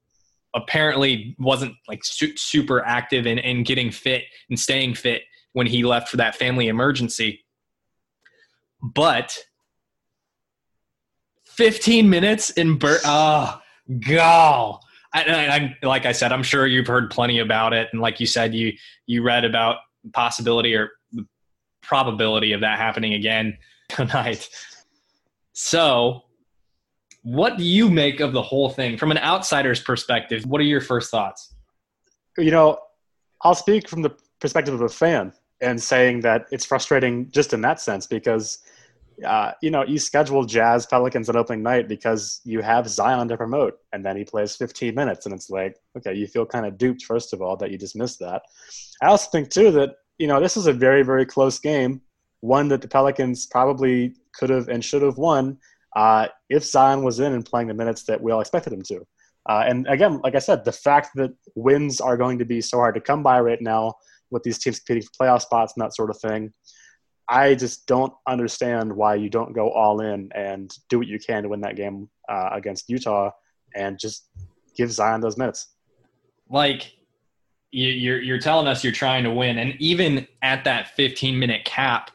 apparently 0.54 1.34
wasn't 1.38 1.74
like 1.88 2.04
su- 2.04 2.36
super 2.36 2.84
active 2.84 3.26
in, 3.26 3.38
in 3.38 3.64
getting 3.64 3.90
fit 3.90 4.24
and 4.48 4.58
staying 4.58 4.94
fit 4.94 5.22
when 5.52 5.66
he 5.66 5.84
left 5.84 6.08
for 6.08 6.16
that 6.16 6.36
family 6.36 6.68
emergency. 6.68 7.44
But 8.82 9.36
15 11.46 12.08
minutes 12.08 12.50
in 12.50 12.78
Bur- 12.78 13.00
ah, 13.04 13.60
oh 13.60 13.94
god 14.00 14.78
I, 15.14 15.76
I, 15.82 15.86
like 15.86 16.06
I 16.06 16.12
said, 16.12 16.32
I'm 16.32 16.42
sure 16.42 16.66
you've 16.66 16.88
heard 16.88 17.10
plenty 17.10 17.38
about 17.38 17.72
it, 17.72 17.88
and 17.92 18.02
like 18.02 18.18
you 18.18 18.26
said, 18.26 18.52
you 18.52 18.72
you 19.06 19.22
read 19.22 19.44
about 19.44 19.76
possibility 20.12 20.74
or 20.74 20.90
probability 21.82 22.52
of 22.52 22.60
that 22.62 22.78
happening 22.78 23.14
again 23.14 23.56
tonight. 23.88 24.48
So 25.52 26.23
what 27.24 27.56
do 27.56 27.64
you 27.64 27.90
make 27.90 28.20
of 28.20 28.32
the 28.32 28.42
whole 28.42 28.68
thing 28.68 28.98
from 28.98 29.10
an 29.10 29.18
outsider's 29.18 29.80
perspective? 29.80 30.44
What 30.46 30.60
are 30.60 30.64
your 30.64 30.82
first 30.82 31.10
thoughts? 31.10 31.54
You 32.36 32.50
know, 32.50 32.78
I'll 33.42 33.54
speak 33.54 33.88
from 33.88 34.02
the 34.02 34.14
perspective 34.40 34.74
of 34.74 34.82
a 34.82 34.90
fan 34.90 35.32
and 35.62 35.82
saying 35.82 36.20
that 36.20 36.44
it's 36.52 36.66
frustrating 36.66 37.30
just 37.30 37.54
in 37.54 37.62
that 37.62 37.80
sense 37.80 38.06
because, 38.06 38.58
uh, 39.26 39.52
you 39.62 39.70
know, 39.70 39.82
you 39.84 39.98
schedule 39.98 40.44
Jazz 40.44 40.84
Pelicans 40.84 41.30
on 41.30 41.36
opening 41.36 41.62
night 41.62 41.88
because 41.88 42.42
you 42.44 42.60
have 42.60 42.86
Zion 42.88 43.26
to 43.28 43.38
promote, 43.38 43.78
and 43.94 44.04
then 44.04 44.18
he 44.18 44.24
plays 44.24 44.54
15 44.56 44.94
minutes, 44.94 45.24
and 45.24 45.34
it's 45.34 45.48
like, 45.48 45.78
okay, 45.96 46.12
you 46.12 46.26
feel 46.26 46.44
kind 46.44 46.66
of 46.66 46.76
duped 46.76 47.04
first 47.04 47.32
of 47.32 47.40
all 47.40 47.56
that 47.56 47.70
you 47.70 47.78
just 47.78 47.96
missed 47.96 48.18
that. 48.18 48.42
I 49.00 49.06
also 49.06 49.30
think 49.30 49.48
too 49.48 49.70
that 49.70 49.96
you 50.18 50.26
know 50.26 50.40
this 50.40 50.58
is 50.58 50.66
a 50.66 50.72
very 50.74 51.02
very 51.02 51.24
close 51.24 51.58
game, 51.58 52.02
one 52.40 52.68
that 52.68 52.82
the 52.82 52.88
Pelicans 52.88 53.46
probably 53.46 54.14
could 54.32 54.50
have 54.50 54.68
and 54.68 54.84
should 54.84 55.02
have 55.02 55.16
won 55.16 55.56
uh, 55.94 56.28
if 56.48 56.64
Zion 56.64 57.02
was 57.02 57.20
in 57.20 57.32
and 57.32 57.44
playing 57.44 57.68
the 57.68 57.74
minutes 57.74 58.04
that 58.04 58.20
we 58.20 58.32
all 58.32 58.40
expected 58.40 58.72
him 58.72 58.82
to. 58.82 59.06
Uh, 59.48 59.64
and 59.66 59.86
again, 59.88 60.20
like 60.22 60.34
I 60.34 60.38
said, 60.38 60.64
the 60.64 60.72
fact 60.72 61.10
that 61.16 61.32
wins 61.54 62.00
are 62.00 62.16
going 62.16 62.38
to 62.38 62.44
be 62.44 62.60
so 62.60 62.78
hard 62.78 62.94
to 62.94 63.00
come 63.00 63.22
by 63.22 63.40
right 63.40 63.60
now 63.60 63.94
with 64.30 64.42
these 64.42 64.58
teams 64.58 64.80
competing 64.80 65.06
for 65.06 65.24
playoff 65.24 65.42
spots 65.42 65.74
and 65.76 65.84
that 65.84 65.94
sort 65.94 66.10
of 66.10 66.18
thing, 66.18 66.52
I 67.28 67.54
just 67.54 67.86
don't 67.86 68.12
understand 68.26 68.92
why 68.92 69.14
you 69.14 69.28
don't 69.28 69.52
go 69.52 69.70
all 69.70 70.00
in 70.00 70.30
and 70.34 70.74
do 70.88 70.98
what 70.98 71.06
you 71.06 71.18
can 71.18 71.42
to 71.42 71.48
win 71.48 71.60
that 71.60 71.76
game 71.76 72.08
uh, 72.28 72.50
against 72.52 72.88
Utah 72.88 73.30
and 73.74 73.98
just 73.98 74.28
give 74.76 74.90
Zion 74.90 75.20
those 75.20 75.36
minutes. 75.36 75.68
Like 76.50 76.92
you're 77.70 78.20
you're 78.20 78.38
telling 78.38 78.66
us 78.66 78.84
you're 78.84 78.92
trying 78.92 79.24
to 79.24 79.30
win, 79.30 79.58
and 79.58 79.74
even 79.80 80.26
at 80.42 80.64
that 80.64 80.88
15 80.96 81.38
minute 81.38 81.64
cap, 81.64 82.10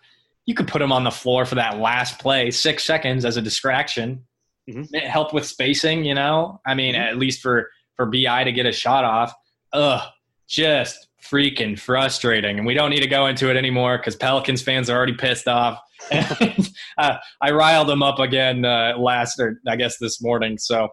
you 0.49 0.55
could 0.55 0.67
put 0.67 0.81
him 0.81 0.91
on 0.91 1.03
the 1.03 1.11
floor 1.11 1.45
for 1.45 1.53
that 1.53 1.77
last 1.77 2.17
play, 2.17 2.49
six 2.49 2.83
seconds 2.83 3.23
as 3.23 3.37
a 3.37 3.41
distraction. 3.41 4.25
Mm-hmm. 4.67 4.95
It 4.95 5.03
helped 5.03 5.31
with 5.31 5.45
spacing, 5.45 6.03
you 6.03 6.15
know. 6.15 6.59
I 6.65 6.73
mean, 6.73 6.95
mm-hmm. 6.95 7.03
at 7.03 7.17
least 7.17 7.41
for 7.41 7.69
for 7.95 8.07
Bi 8.07 8.43
to 8.45 8.51
get 8.51 8.65
a 8.65 8.71
shot 8.71 9.05
off. 9.05 9.31
Ugh, 9.73 10.01
just 10.47 11.07
freaking 11.23 11.77
frustrating. 11.77 12.57
And 12.57 12.65
we 12.65 12.73
don't 12.73 12.89
need 12.89 13.01
to 13.01 13.07
go 13.07 13.27
into 13.27 13.51
it 13.51 13.57
anymore 13.57 13.99
because 13.99 14.15
Pelicans 14.15 14.63
fans 14.63 14.89
are 14.89 14.97
already 14.97 15.13
pissed 15.13 15.47
off. 15.47 15.77
and, 16.11 16.69
uh, 16.97 17.17
I 17.39 17.51
riled 17.51 17.87
them 17.87 18.01
up 18.01 18.17
again 18.17 18.65
uh, 18.65 18.97
last, 18.97 19.39
or 19.39 19.61
I 19.67 19.75
guess 19.75 19.99
this 19.99 20.19
morning. 20.19 20.57
So 20.57 20.87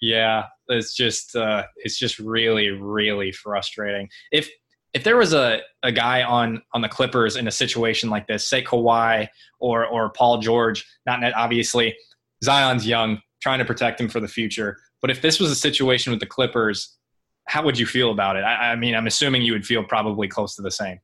yeah, 0.00 0.44
it's 0.68 0.94
just 0.94 1.34
uh, 1.34 1.64
it's 1.78 1.98
just 1.98 2.20
really 2.20 2.70
really 2.70 3.32
frustrating. 3.32 4.08
If 4.30 4.48
if 4.94 5.02
there 5.02 5.16
was 5.16 5.34
a, 5.34 5.60
a 5.82 5.92
guy 5.92 6.22
on 6.22 6.62
on 6.72 6.80
the 6.80 6.88
Clippers 6.88 7.36
in 7.36 7.48
a 7.48 7.50
situation 7.50 8.08
like 8.08 8.26
this, 8.26 8.48
say 8.48 8.62
Kawhi 8.62 9.28
or 9.58 9.86
or 9.86 10.10
Paul 10.10 10.38
George, 10.38 10.86
not 11.04 11.20
obviously 11.34 11.94
Zion's 12.42 12.86
young, 12.86 13.20
trying 13.42 13.58
to 13.58 13.64
protect 13.64 14.00
him 14.00 14.08
for 14.08 14.20
the 14.20 14.28
future. 14.28 14.78
But 15.02 15.10
if 15.10 15.20
this 15.20 15.38
was 15.38 15.50
a 15.50 15.56
situation 15.56 16.12
with 16.12 16.20
the 16.20 16.26
Clippers, 16.26 16.96
how 17.46 17.62
would 17.64 17.78
you 17.78 17.86
feel 17.86 18.10
about 18.10 18.36
it? 18.36 18.44
I, 18.44 18.72
I 18.72 18.76
mean, 18.76 18.94
I'm 18.94 19.06
assuming 19.06 19.42
you 19.42 19.52
would 19.52 19.66
feel 19.66 19.84
probably 19.84 20.28
close 20.28 20.54
to 20.56 20.62
the 20.62 20.70
same. 20.70 21.00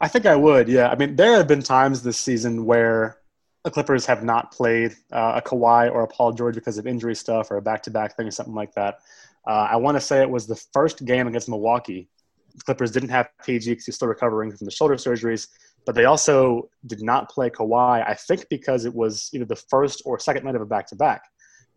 I 0.00 0.08
think 0.08 0.26
I 0.26 0.36
would. 0.36 0.68
Yeah. 0.68 0.88
I 0.88 0.96
mean, 0.96 1.16
there 1.16 1.36
have 1.36 1.48
been 1.48 1.62
times 1.62 2.02
this 2.02 2.18
season 2.18 2.66
where 2.66 3.18
the 3.64 3.70
Clippers 3.70 4.06
have 4.06 4.22
not 4.22 4.52
played 4.52 4.92
uh, 5.12 5.40
a 5.42 5.48
Kawhi 5.48 5.90
or 5.90 6.02
a 6.02 6.06
Paul 6.06 6.32
George 6.32 6.54
because 6.54 6.78
of 6.78 6.86
injury 6.86 7.14
stuff 7.14 7.50
or 7.50 7.56
a 7.56 7.62
back-to-back 7.62 8.16
thing 8.16 8.26
or 8.26 8.30
something 8.30 8.54
like 8.54 8.72
that. 8.74 8.98
Uh, 9.46 9.68
I 9.70 9.76
want 9.76 9.96
to 9.96 10.00
say 10.00 10.20
it 10.20 10.30
was 10.30 10.46
the 10.46 10.62
first 10.72 11.04
game 11.04 11.26
against 11.26 11.48
Milwaukee 11.48 12.08
Clippers 12.64 12.90
didn't 12.90 13.10
have 13.10 13.28
PG 13.44 13.70
because 13.70 13.86
he's 13.86 13.94
still 13.94 14.08
recovering 14.08 14.50
from 14.54 14.64
the 14.64 14.70
shoulder 14.70 14.94
surgeries, 14.94 15.48
but 15.86 15.94
they 15.94 16.04
also 16.04 16.68
did 16.86 17.02
not 17.02 17.30
play 17.30 17.50
Kawhi, 17.50 18.06
I 18.06 18.14
think 18.14 18.46
because 18.50 18.84
it 18.84 18.94
was 18.94 19.30
either 19.32 19.44
the 19.44 19.56
first 19.56 20.02
or 20.04 20.18
second 20.18 20.44
night 20.44 20.54
of 20.54 20.62
a 20.62 20.66
back 20.66 20.86
to 20.88 20.96
back. 20.96 21.22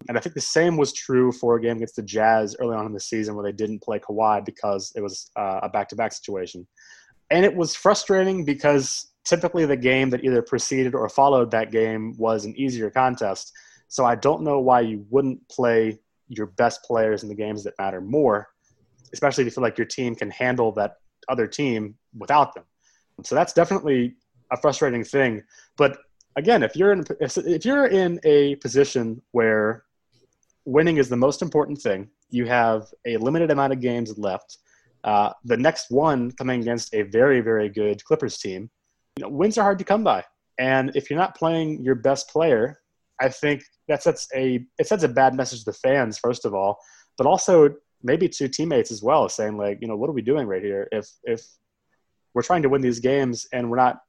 And 0.09 0.17
I 0.17 0.21
think 0.21 0.35
the 0.35 0.41
same 0.41 0.77
was 0.77 0.93
true 0.93 1.31
for 1.31 1.55
a 1.55 1.61
game 1.61 1.77
against 1.77 1.95
the 1.95 2.03
Jazz 2.03 2.55
early 2.59 2.75
on 2.75 2.85
in 2.85 2.93
the 2.93 2.99
season 2.99 3.35
where 3.35 3.43
they 3.43 3.51
didn't 3.51 3.83
play 3.83 3.99
Kawhi 3.99 4.43
because 4.43 4.91
it 4.95 5.01
was 5.01 5.29
uh, 5.35 5.59
a 5.63 5.69
back 5.69 5.89
to 5.89 5.95
back 5.95 6.13
situation. 6.13 6.67
And 7.29 7.45
it 7.45 7.55
was 7.55 7.75
frustrating 7.75 8.43
because 8.43 9.11
typically 9.23 9.65
the 9.65 9.77
game 9.77 10.09
that 10.09 10.23
either 10.23 10.41
preceded 10.41 10.95
or 10.95 11.07
followed 11.07 11.51
that 11.51 11.71
game 11.71 12.15
was 12.17 12.45
an 12.45 12.55
easier 12.57 12.89
contest. 12.89 13.53
So 13.87 14.05
I 14.05 14.15
don't 14.15 14.41
know 14.41 14.59
why 14.59 14.81
you 14.81 15.05
wouldn't 15.09 15.47
play 15.49 15.99
your 16.27 16.47
best 16.47 16.83
players 16.83 17.23
in 17.23 17.29
the 17.29 17.35
games 17.35 17.63
that 17.63 17.77
matter 17.77 18.01
more, 18.01 18.49
especially 19.13 19.43
if 19.43 19.45
you 19.45 19.51
feel 19.51 19.63
like 19.63 19.77
your 19.77 19.87
team 19.87 20.15
can 20.15 20.29
handle 20.31 20.71
that 20.73 20.97
other 21.29 21.47
team 21.47 21.95
without 22.17 22.53
them. 22.53 22.63
So 23.23 23.35
that's 23.35 23.53
definitely 23.53 24.15
a 24.51 24.57
frustrating 24.57 25.03
thing. 25.03 25.43
But 25.77 25.97
again, 26.35 26.63
if 26.63 26.75
you're 26.75 26.91
in 26.91 27.05
if 27.19 27.65
you're 27.65 27.87
in 27.87 28.19
a 28.23 28.55
position 28.57 29.21
where 29.31 29.83
winning 30.65 30.97
is 30.97 31.09
the 31.09 31.17
most 31.17 31.41
important 31.41 31.79
thing, 31.79 32.09
you 32.29 32.45
have 32.45 32.87
a 33.05 33.17
limited 33.17 33.51
amount 33.51 33.73
of 33.73 33.79
games 33.79 34.17
left. 34.17 34.57
Uh, 35.03 35.31
the 35.45 35.57
next 35.57 35.89
one 35.89 36.31
coming 36.31 36.61
against 36.61 36.93
a 36.93 37.01
very 37.03 37.41
very 37.41 37.69
good 37.69 38.03
Clippers 38.03 38.37
team, 38.37 38.69
you 39.17 39.23
know, 39.23 39.29
wins 39.29 39.57
are 39.57 39.63
hard 39.63 39.79
to 39.79 39.85
come 39.85 40.03
by. 40.03 40.23
And 40.59 40.95
if 40.95 41.09
you're 41.09 41.19
not 41.19 41.35
playing 41.35 41.83
your 41.83 41.95
best 41.95 42.29
player, 42.29 42.81
I 43.19 43.29
think 43.29 43.63
that 43.87 44.03
sets 44.03 44.27
a 44.35 44.65
it 44.79 44.87
sets 44.87 45.03
a 45.03 45.07
bad 45.07 45.35
message 45.35 45.59
to 45.59 45.65
the 45.65 45.77
fans 45.77 46.17
first 46.17 46.45
of 46.45 46.53
all, 46.53 46.77
but 47.17 47.27
also 47.27 47.75
maybe 48.03 48.27
to 48.29 48.47
teammates 48.47 48.91
as 48.91 49.03
well, 49.03 49.29
saying 49.29 49.57
like, 49.57 49.79
you 49.81 49.87
know, 49.87 49.95
what 49.95 50.09
are 50.09 50.13
we 50.13 50.21
doing 50.21 50.47
right 50.47 50.63
here? 50.63 50.87
If 50.91 51.07
if 51.23 51.43
we're 52.33 52.41
trying 52.41 52.61
to 52.63 52.69
win 52.69 52.81
these 52.81 52.99
games 52.99 53.47
and 53.51 53.69
we're 53.69 53.77
not, 53.77 53.99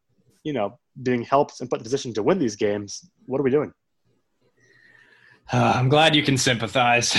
you 0.44 0.52
know, 0.52 0.78
being 1.02 1.22
helped 1.22 1.61
and 1.61 1.68
put 1.68 1.81
in 1.81 1.83
position 1.83 2.14
to 2.14 2.22
win 2.22 2.38
these 2.38 2.57
games, 2.57 3.11
what 3.26 3.40
are 3.40 3.44
we 3.44 3.50
doing? 3.50 3.72
Uh, 5.52 5.72
I'm 5.76 5.88
glad 5.88 6.14
you 6.14 6.22
can 6.22 6.37
sympathize. 6.37 7.16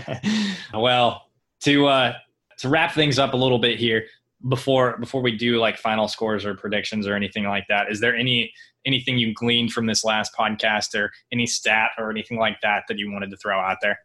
well, 0.74 1.22
to 1.60 1.86
uh, 1.86 2.12
to 2.58 2.68
wrap 2.68 2.92
things 2.92 3.18
up 3.18 3.34
a 3.34 3.36
little 3.36 3.58
bit 3.58 3.78
here 3.78 4.04
before 4.48 4.98
before 4.98 5.22
we 5.22 5.36
do 5.36 5.58
like 5.58 5.76
final 5.76 6.06
scores 6.06 6.44
or 6.44 6.54
predictions 6.54 7.06
or 7.06 7.14
anything 7.14 7.44
like 7.44 7.64
that, 7.68 7.90
is 7.90 8.00
there 8.00 8.14
any 8.14 8.52
anything 8.86 9.18
you 9.18 9.34
gleaned 9.34 9.72
from 9.72 9.86
this 9.86 10.04
last 10.04 10.32
podcast 10.38 10.94
or 10.94 11.10
any 11.32 11.46
stat 11.46 11.90
or 11.98 12.10
anything 12.10 12.38
like 12.38 12.60
that 12.62 12.84
that 12.88 12.98
you 12.98 13.10
wanted 13.10 13.30
to 13.30 13.36
throw 13.36 13.58
out 13.58 13.78
there? 13.82 13.98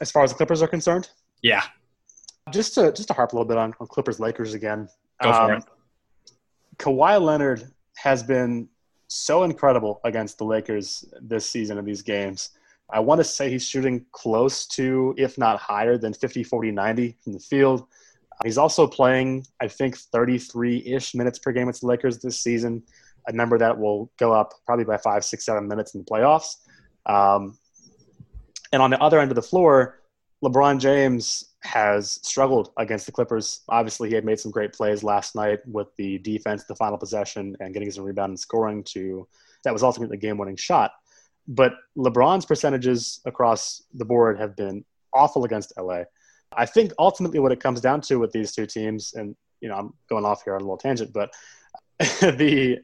As 0.00 0.10
far 0.10 0.24
as 0.24 0.30
the 0.30 0.36
Clippers 0.36 0.62
are 0.62 0.68
concerned, 0.68 1.10
yeah. 1.42 1.62
Just 2.52 2.74
to 2.74 2.92
just 2.92 3.08
to 3.08 3.14
harp 3.14 3.32
a 3.32 3.36
little 3.36 3.46
bit 3.46 3.56
on, 3.56 3.74
on 3.78 3.86
Clippers 3.86 4.18
Lakers 4.18 4.54
again. 4.54 4.88
Go 5.22 5.32
for 5.32 5.52
um, 5.52 5.58
it. 5.58 5.64
Kawhi 6.78 7.20
Leonard 7.20 7.70
has 7.96 8.22
been 8.22 8.68
so 9.08 9.44
incredible 9.44 10.00
against 10.04 10.38
the 10.38 10.44
Lakers 10.44 11.04
this 11.20 11.48
season 11.48 11.78
in 11.78 11.84
these 11.84 12.02
games. 12.02 12.50
I 12.90 13.00
want 13.00 13.20
to 13.20 13.24
say 13.24 13.50
he's 13.50 13.66
shooting 13.66 14.04
close 14.12 14.66
to, 14.68 15.14
if 15.16 15.38
not 15.38 15.58
higher 15.58 15.96
than 15.96 16.12
50, 16.12 16.42
40, 16.44 16.70
90 16.72 17.16
from 17.22 17.32
the 17.32 17.38
field. 17.38 17.86
He's 18.44 18.58
also 18.58 18.86
playing, 18.86 19.46
I 19.60 19.68
think, 19.68 19.96
33 19.96 20.78
ish 20.86 21.14
minutes 21.14 21.38
per 21.38 21.52
game 21.52 21.68
with 21.68 21.80
the 21.80 21.86
Lakers 21.86 22.18
this 22.18 22.40
season, 22.40 22.82
a 23.28 23.32
number 23.32 23.56
that 23.58 23.78
will 23.78 24.10
go 24.18 24.32
up 24.32 24.52
probably 24.66 24.84
by 24.84 24.96
five, 24.96 25.24
six, 25.24 25.44
seven 25.44 25.68
minutes 25.68 25.94
in 25.94 26.00
the 26.00 26.06
playoffs. 26.06 26.56
Um, 27.06 27.56
and 28.72 28.82
on 28.82 28.90
the 28.90 29.00
other 29.00 29.20
end 29.20 29.30
of 29.30 29.36
the 29.36 29.42
floor, 29.42 30.00
LeBron 30.42 30.80
James 30.80 31.52
has 31.60 32.18
struggled 32.22 32.72
against 32.76 33.06
the 33.06 33.12
Clippers. 33.12 33.60
Obviously, 33.68 34.08
he 34.08 34.14
had 34.14 34.24
made 34.24 34.40
some 34.40 34.50
great 34.50 34.72
plays 34.72 35.04
last 35.04 35.36
night 35.36 35.60
with 35.66 35.88
the 35.96 36.18
defense, 36.18 36.64
the 36.64 36.74
final 36.74 36.98
possession, 36.98 37.56
and 37.60 37.72
getting 37.72 37.90
some 37.90 38.04
rebound 38.04 38.30
and 38.30 38.40
scoring 38.40 38.82
to 38.84 39.26
that 39.64 39.72
was 39.72 39.82
ultimately 39.82 40.16
the 40.16 40.20
game-winning 40.20 40.56
shot. 40.56 40.92
But 41.46 41.74
LeBron's 41.96 42.44
percentages 42.44 43.20
across 43.24 43.82
the 43.94 44.04
board 44.04 44.38
have 44.40 44.56
been 44.56 44.84
awful 45.14 45.44
against 45.44 45.72
LA. 45.78 46.02
I 46.52 46.66
think 46.66 46.92
ultimately 46.98 47.38
what 47.38 47.52
it 47.52 47.60
comes 47.60 47.80
down 47.80 48.00
to 48.02 48.16
with 48.16 48.32
these 48.32 48.52
two 48.52 48.66
teams, 48.66 49.14
and 49.14 49.36
you 49.60 49.68
know 49.68 49.76
I'm 49.76 49.94
going 50.08 50.24
off 50.24 50.42
here 50.42 50.54
on 50.54 50.60
a 50.60 50.64
little 50.64 50.76
tangent, 50.76 51.12
but 51.12 51.32
the 51.98 52.78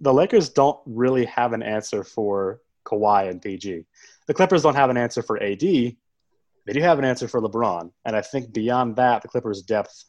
the 0.00 0.12
Lakers 0.12 0.50
don't 0.50 0.78
really 0.84 1.24
have 1.24 1.52
an 1.52 1.62
answer 1.62 2.04
for 2.04 2.60
Kawhi 2.84 3.30
and 3.30 3.40
PG. 3.40 3.84
The 4.26 4.34
Clippers 4.34 4.62
don't 4.62 4.74
have 4.74 4.90
an 4.90 4.96
answer 4.96 5.22
for 5.22 5.42
AD, 5.42 5.60
they 5.60 6.72
do 6.72 6.80
have 6.80 6.98
an 6.98 7.04
answer 7.04 7.28
for 7.28 7.40
LeBron, 7.40 7.90
and 8.04 8.16
I 8.16 8.22
think 8.22 8.52
beyond 8.52 8.96
that, 8.96 9.22
the 9.22 9.28
Clippers' 9.28 9.62
depth 9.62 10.04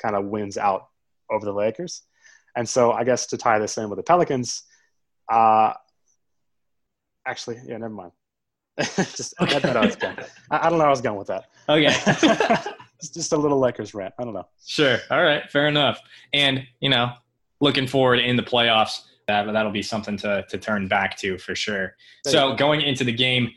kind 0.00 0.14
of 0.14 0.26
wins 0.26 0.58
out 0.58 0.88
over 1.30 1.44
the 1.44 1.52
Lakers. 1.52 2.02
And 2.54 2.68
so, 2.68 2.92
I 2.92 3.04
guess 3.04 3.26
to 3.26 3.38
tie 3.38 3.58
this 3.58 3.76
in 3.78 3.88
with 3.88 3.98
the 3.98 4.02
Pelicans, 4.02 4.62
uh, 5.30 5.72
actually, 7.26 7.58
yeah, 7.66 7.78
never 7.78 7.94
mind. 7.94 8.12
just 8.78 9.34
okay. 9.40 9.60
I, 9.68 9.72
I, 9.72 9.86
was 9.86 9.96
going. 9.96 10.16
I, 10.50 10.66
I 10.66 10.70
don't 10.70 10.78
know. 10.78 10.84
I 10.84 10.90
was 10.90 11.00
going 11.00 11.18
with 11.18 11.28
that. 11.28 11.46
Okay. 11.68 11.94
it's 12.98 13.08
just 13.08 13.32
a 13.32 13.36
little 13.36 13.58
Lakers 13.58 13.94
rant. 13.94 14.14
I 14.18 14.24
don't 14.24 14.34
know. 14.34 14.46
Sure. 14.66 14.98
All 15.10 15.22
right. 15.22 15.50
Fair 15.50 15.66
enough. 15.66 15.98
And 16.34 16.66
you 16.80 16.90
know, 16.90 17.12
looking 17.60 17.86
forward 17.86 18.18
in 18.18 18.36
the 18.36 18.42
playoffs, 18.42 19.04
that 19.26 19.50
that'll 19.52 19.72
be 19.72 19.82
something 19.82 20.16
to 20.18 20.44
to 20.48 20.58
turn 20.58 20.88
back 20.88 21.16
to 21.18 21.38
for 21.38 21.54
sure. 21.54 21.94
so 22.26 22.54
going 22.54 22.80
into 22.80 23.04
the 23.04 23.12
game 23.12 23.50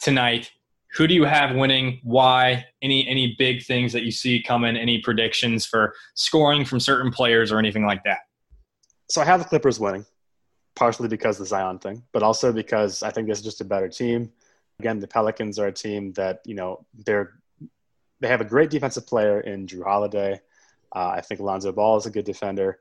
tonight, 0.00 0.50
who 0.94 1.06
do 1.06 1.14
you 1.14 1.24
have 1.24 1.56
winning? 1.56 2.00
Why? 2.02 2.66
Any 2.82 3.06
any 3.08 3.34
big 3.38 3.64
things 3.64 3.92
that 3.92 4.02
you 4.02 4.10
see 4.10 4.42
coming? 4.42 4.76
Any 4.76 5.00
predictions 5.00 5.64
for 5.64 5.94
scoring 6.14 6.64
from 6.64 6.80
certain 6.80 7.10
players 7.10 7.50
or 7.50 7.58
anything 7.58 7.86
like 7.86 8.04
that? 8.04 8.18
So 9.08 9.20
I 9.20 9.24
have 9.24 9.40
the 9.40 9.48
Clippers 9.48 9.78
winning, 9.78 10.04
partially 10.74 11.08
because 11.08 11.36
of 11.36 11.44
the 11.44 11.48
Zion 11.48 11.78
thing, 11.78 12.02
but 12.12 12.22
also 12.22 12.52
because 12.52 13.02
I 13.02 13.10
think 13.10 13.28
this 13.28 13.38
is 13.38 13.44
just 13.44 13.60
a 13.60 13.64
better 13.64 13.88
team. 13.88 14.32
Again, 14.80 14.98
the 14.98 15.06
Pelicans 15.06 15.58
are 15.58 15.68
a 15.68 15.72
team 15.72 16.12
that 16.14 16.40
you 16.44 16.54
know 16.54 16.84
they're 17.06 17.34
they 18.20 18.28
have 18.28 18.40
a 18.40 18.44
great 18.44 18.70
defensive 18.70 19.06
player 19.06 19.40
in 19.40 19.66
Jrue 19.66 19.84
Holiday. 19.84 20.40
Uh, 20.94 21.14
I 21.16 21.20
think 21.22 21.40
Alonzo 21.40 21.72
Ball 21.72 21.96
is 21.96 22.06
a 22.06 22.10
good 22.10 22.24
defender, 22.24 22.78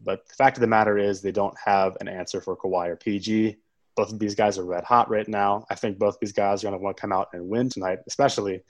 but 0.00 0.26
the 0.28 0.34
fact 0.34 0.56
of 0.56 0.60
the 0.60 0.66
matter 0.66 0.98
is 0.98 1.20
they 1.20 1.32
don't 1.32 1.56
have 1.64 1.96
an 2.00 2.08
answer 2.08 2.40
for 2.40 2.56
Kawhi 2.56 2.88
or 2.88 2.96
PG 2.96 3.58
both 3.96 4.12
of 4.12 4.18
these 4.18 4.34
guys 4.34 4.58
are 4.58 4.64
red 4.64 4.84
hot 4.84 5.08
right 5.10 5.28
now. 5.28 5.64
I 5.70 5.74
think 5.74 5.98
both 5.98 6.14
of 6.14 6.20
these 6.20 6.32
guys 6.32 6.62
are 6.62 6.68
going 6.68 6.78
to 6.78 6.82
want 6.82 6.96
to 6.96 7.00
come 7.00 7.12
out 7.12 7.28
and 7.32 7.48
win 7.48 7.68
tonight, 7.68 8.00
especially. 8.06 8.62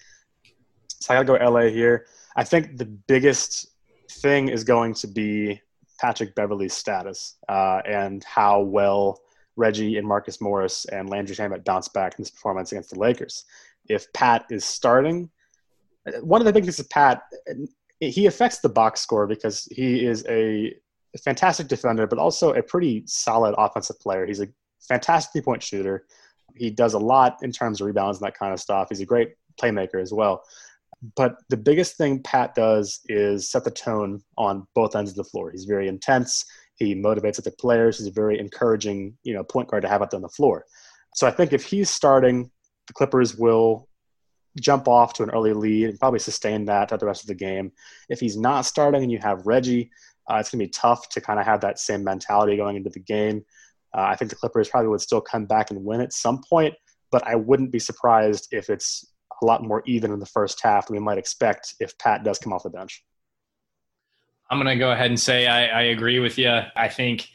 So 1.00 1.14
I 1.14 1.22
got 1.22 1.32
to 1.32 1.38
go 1.38 1.50
LA 1.50 1.68
here. 1.68 2.06
I 2.36 2.44
think 2.44 2.76
the 2.76 2.84
biggest 2.84 3.68
thing 4.10 4.48
is 4.48 4.64
going 4.64 4.94
to 4.94 5.06
be 5.06 5.60
Patrick 6.00 6.34
Beverley's 6.34 6.74
status 6.74 7.36
uh, 7.48 7.80
and 7.86 8.22
how 8.24 8.60
well 8.60 9.20
Reggie 9.56 9.96
and 9.96 10.06
Marcus 10.06 10.40
Morris 10.40 10.84
and 10.86 11.08
Landry 11.08 11.36
Shamet 11.36 11.64
bounce 11.64 11.88
back 11.88 12.14
in 12.18 12.22
this 12.22 12.30
performance 12.30 12.72
against 12.72 12.90
the 12.90 12.98
Lakers. 12.98 13.44
If 13.88 14.12
Pat 14.12 14.46
is 14.50 14.64
starting, 14.64 15.30
one 16.20 16.40
of 16.40 16.44
the 16.44 16.52
big 16.52 16.64
things 16.64 16.78
is 16.78 16.86
Pat, 16.88 17.22
he 18.00 18.26
affects 18.26 18.58
the 18.58 18.68
box 18.68 19.00
score 19.00 19.26
because 19.26 19.68
he 19.70 20.04
is 20.04 20.26
a 20.28 20.74
fantastic 21.18 21.68
defender, 21.68 22.06
but 22.06 22.18
also 22.18 22.52
a 22.52 22.62
pretty 22.62 23.04
solid 23.06 23.54
offensive 23.58 23.98
player. 24.00 24.26
He's 24.26 24.40
a 24.40 24.48
fantastic 24.88 25.32
three 25.32 25.42
point 25.42 25.62
shooter. 25.62 26.06
He 26.56 26.70
does 26.70 26.94
a 26.94 26.98
lot 26.98 27.38
in 27.42 27.52
terms 27.52 27.80
of 27.80 27.86
rebounds 27.86 28.18
and 28.18 28.26
that 28.26 28.38
kind 28.38 28.52
of 28.52 28.60
stuff. 28.60 28.88
He's 28.90 29.00
a 29.00 29.06
great 29.06 29.34
playmaker 29.60 30.00
as 30.00 30.12
well. 30.12 30.42
But 31.16 31.36
the 31.50 31.56
biggest 31.56 31.96
thing 31.96 32.22
Pat 32.22 32.54
does 32.54 33.00
is 33.06 33.50
set 33.50 33.64
the 33.64 33.70
tone 33.70 34.22
on 34.38 34.66
both 34.74 34.96
ends 34.96 35.10
of 35.10 35.16
the 35.16 35.24
floor. 35.24 35.50
He's 35.50 35.64
very 35.64 35.88
intense. 35.88 36.44
He 36.76 36.94
motivates 36.94 37.38
other 37.38 37.52
players. 37.58 37.98
He's 37.98 38.06
a 38.06 38.12
very 38.12 38.38
encouraging, 38.38 39.16
you 39.22 39.34
know, 39.34 39.44
point 39.44 39.68
guard 39.68 39.82
to 39.82 39.88
have 39.88 40.02
out 40.02 40.10
there 40.10 40.18
on 40.18 40.22
the 40.22 40.28
floor. 40.28 40.64
So 41.14 41.26
I 41.26 41.30
think 41.30 41.52
if 41.52 41.64
he's 41.64 41.90
starting, 41.90 42.50
the 42.86 42.92
Clippers 42.94 43.36
will 43.36 43.88
jump 44.60 44.88
off 44.88 45.12
to 45.14 45.22
an 45.22 45.30
early 45.30 45.52
lead 45.52 45.90
and 45.90 45.98
probably 45.98 46.18
sustain 46.18 46.64
that 46.66 46.88
throughout 46.88 47.00
the 47.00 47.06
rest 47.06 47.22
of 47.22 47.28
the 47.28 47.34
game. 47.34 47.72
If 48.08 48.20
he's 48.20 48.36
not 48.36 48.66
starting 48.66 49.02
and 49.02 49.12
you 49.12 49.18
have 49.18 49.46
Reggie, 49.46 49.90
uh, 50.30 50.36
it's 50.36 50.50
going 50.50 50.60
to 50.60 50.66
be 50.66 50.70
tough 50.70 51.08
to 51.10 51.20
kind 51.20 51.38
of 51.38 51.46
have 51.46 51.60
that 51.60 51.78
same 51.78 52.02
mentality 52.04 52.56
going 52.56 52.76
into 52.76 52.90
the 52.90 53.00
game. 53.00 53.44
Uh, 53.96 54.02
I 54.02 54.16
think 54.16 54.30
the 54.30 54.36
Clippers 54.36 54.68
probably 54.68 54.88
would 54.88 55.00
still 55.00 55.20
come 55.20 55.46
back 55.46 55.70
and 55.70 55.84
win 55.84 56.00
at 56.00 56.12
some 56.12 56.42
point, 56.48 56.74
but 57.10 57.26
I 57.26 57.36
wouldn't 57.36 57.70
be 57.70 57.78
surprised 57.78 58.48
if 58.50 58.70
it's 58.70 59.04
a 59.42 59.46
lot 59.46 59.62
more 59.62 59.82
even 59.86 60.12
in 60.12 60.20
the 60.20 60.26
first 60.26 60.60
half 60.62 60.86
than 60.86 60.96
we 60.96 61.02
might 61.02 61.18
expect 61.18 61.74
if 61.80 61.96
Pat 61.98 62.24
does 62.24 62.38
come 62.38 62.52
off 62.52 62.62
the 62.62 62.70
bench. 62.70 63.04
I'm 64.50 64.58
going 64.58 64.76
to 64.76 64.78
go 64.78 64.92
ahead 64.92 65.10
and 65.10 65.18
say 65.18 65.46
I, 65.46 65.66
I, 65.66 65.82
agree 65.84 66.18
with 66.20 66.38
you. 66.38 66.60
I 66.76 66.88
think 66.88 67.28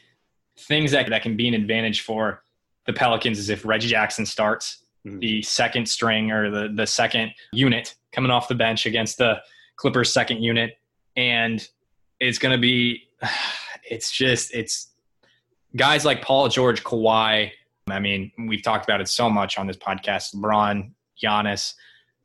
things 0.58 0.92
that, 0.92 1.08
that 1.08 1.22
can 1.22 1.36
be 1.36 1.48
an 1.48 1.54
advantage 1.54 2.02
for 2.02 2.42
the 2.86 2.92
Pelicans 2.92 3.38
is 3.38 3.48
if 3.48 3.64
Reggie 3.64 3.88
Jackson 3.88 4.24
starts 4.24 4.84
mm-hmm. 5.06 5.18
the 5.18 5.42
second 5.42 5.88
string 5.88 6.30
or 6.30 6.50
the, 6.50 6.72
the 6.74 6.86
second 6.86 7.32
unit 7.52 7.94
coming 8.12 8.30
off 8.30 8.48
the 8.48 8.54
bench 8.54 8.86
against 8.86 9.18
the 9.18 9.40
Clippers' 9.76 10.12
second 10.12 10.42
unit. 10.42 10.78
And 11.16 11.66
it's 12.20 12.38
going 12.38 12.52
to 12.52 12.60
be, 12.60 13.08
it's 13.90 14.12
just, 14.12 14.54
it's, 14.54 14.90
guys 15.76 16.04
like 16.04 16.22
Paul 16.22 16.48
George, 16.48 16.84
Kawhi. 16.84 17.50
I 17.88 17.98
mean, 17.98 18.30
we've 18.46 18.62
talked 18.62 18.84
about 18.84 19.00
it 19.00 19.08
so 19.08 19.28
much 19.28 19.58
on 19.58 19.66
this 19.66 19.76
podcast. 19.76 20.34
LeBron, 20.34 20.92
Giannis, 21.22 21.74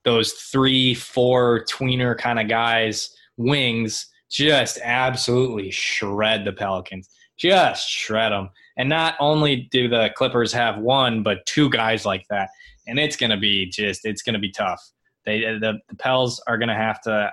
those 0.03 0.33
three, 0.33 0.93
four 0.93 1.65
tweener 1.65 2.17
kind 2.17 2.39
of 2.39 2.47
guys, 2.47 3.15
wings, 3.37 4.07
just 4.29 4.79
absolutely 4.83 5.71
shred 5.71 6.45
the 6.45 6.51
Pelicans. 6.51 7.09
Just 7.37 7.89
shred 7.89 8.31
them. 8.31 8.49
And 8.77 8.89
not 8.89 9.15
only 9.19 9.67
do 9.71 9.87
the 9.87 10.11
Clippers 10.15 10.53
have 10.53 10.77
one, 10.77 11.23
but 11.23 11.45
two 11.45 11.69
guys 11.69 12.05
like 12.05 12.25
that. 12.29 12.49
and 12.87 12.99
it's 12.99 13.15
going 13.15 13.29
to 13.29 13.37
be 13.37 13.65
just 13.67 14.05
it's 14.05 14.21
going 14.21 14.33
to 14.33 14.39
be 14.39 14.51
tough. 14.51 14.81
They 15.25 15.41
the, 15.41 15.79
the 15.89 15.95
Pels 15.95 16.41
are 16.47 16.57
going 16.57 16.69
to 16.69 16.75
have 16.75 17.01
to. 17.01 17.31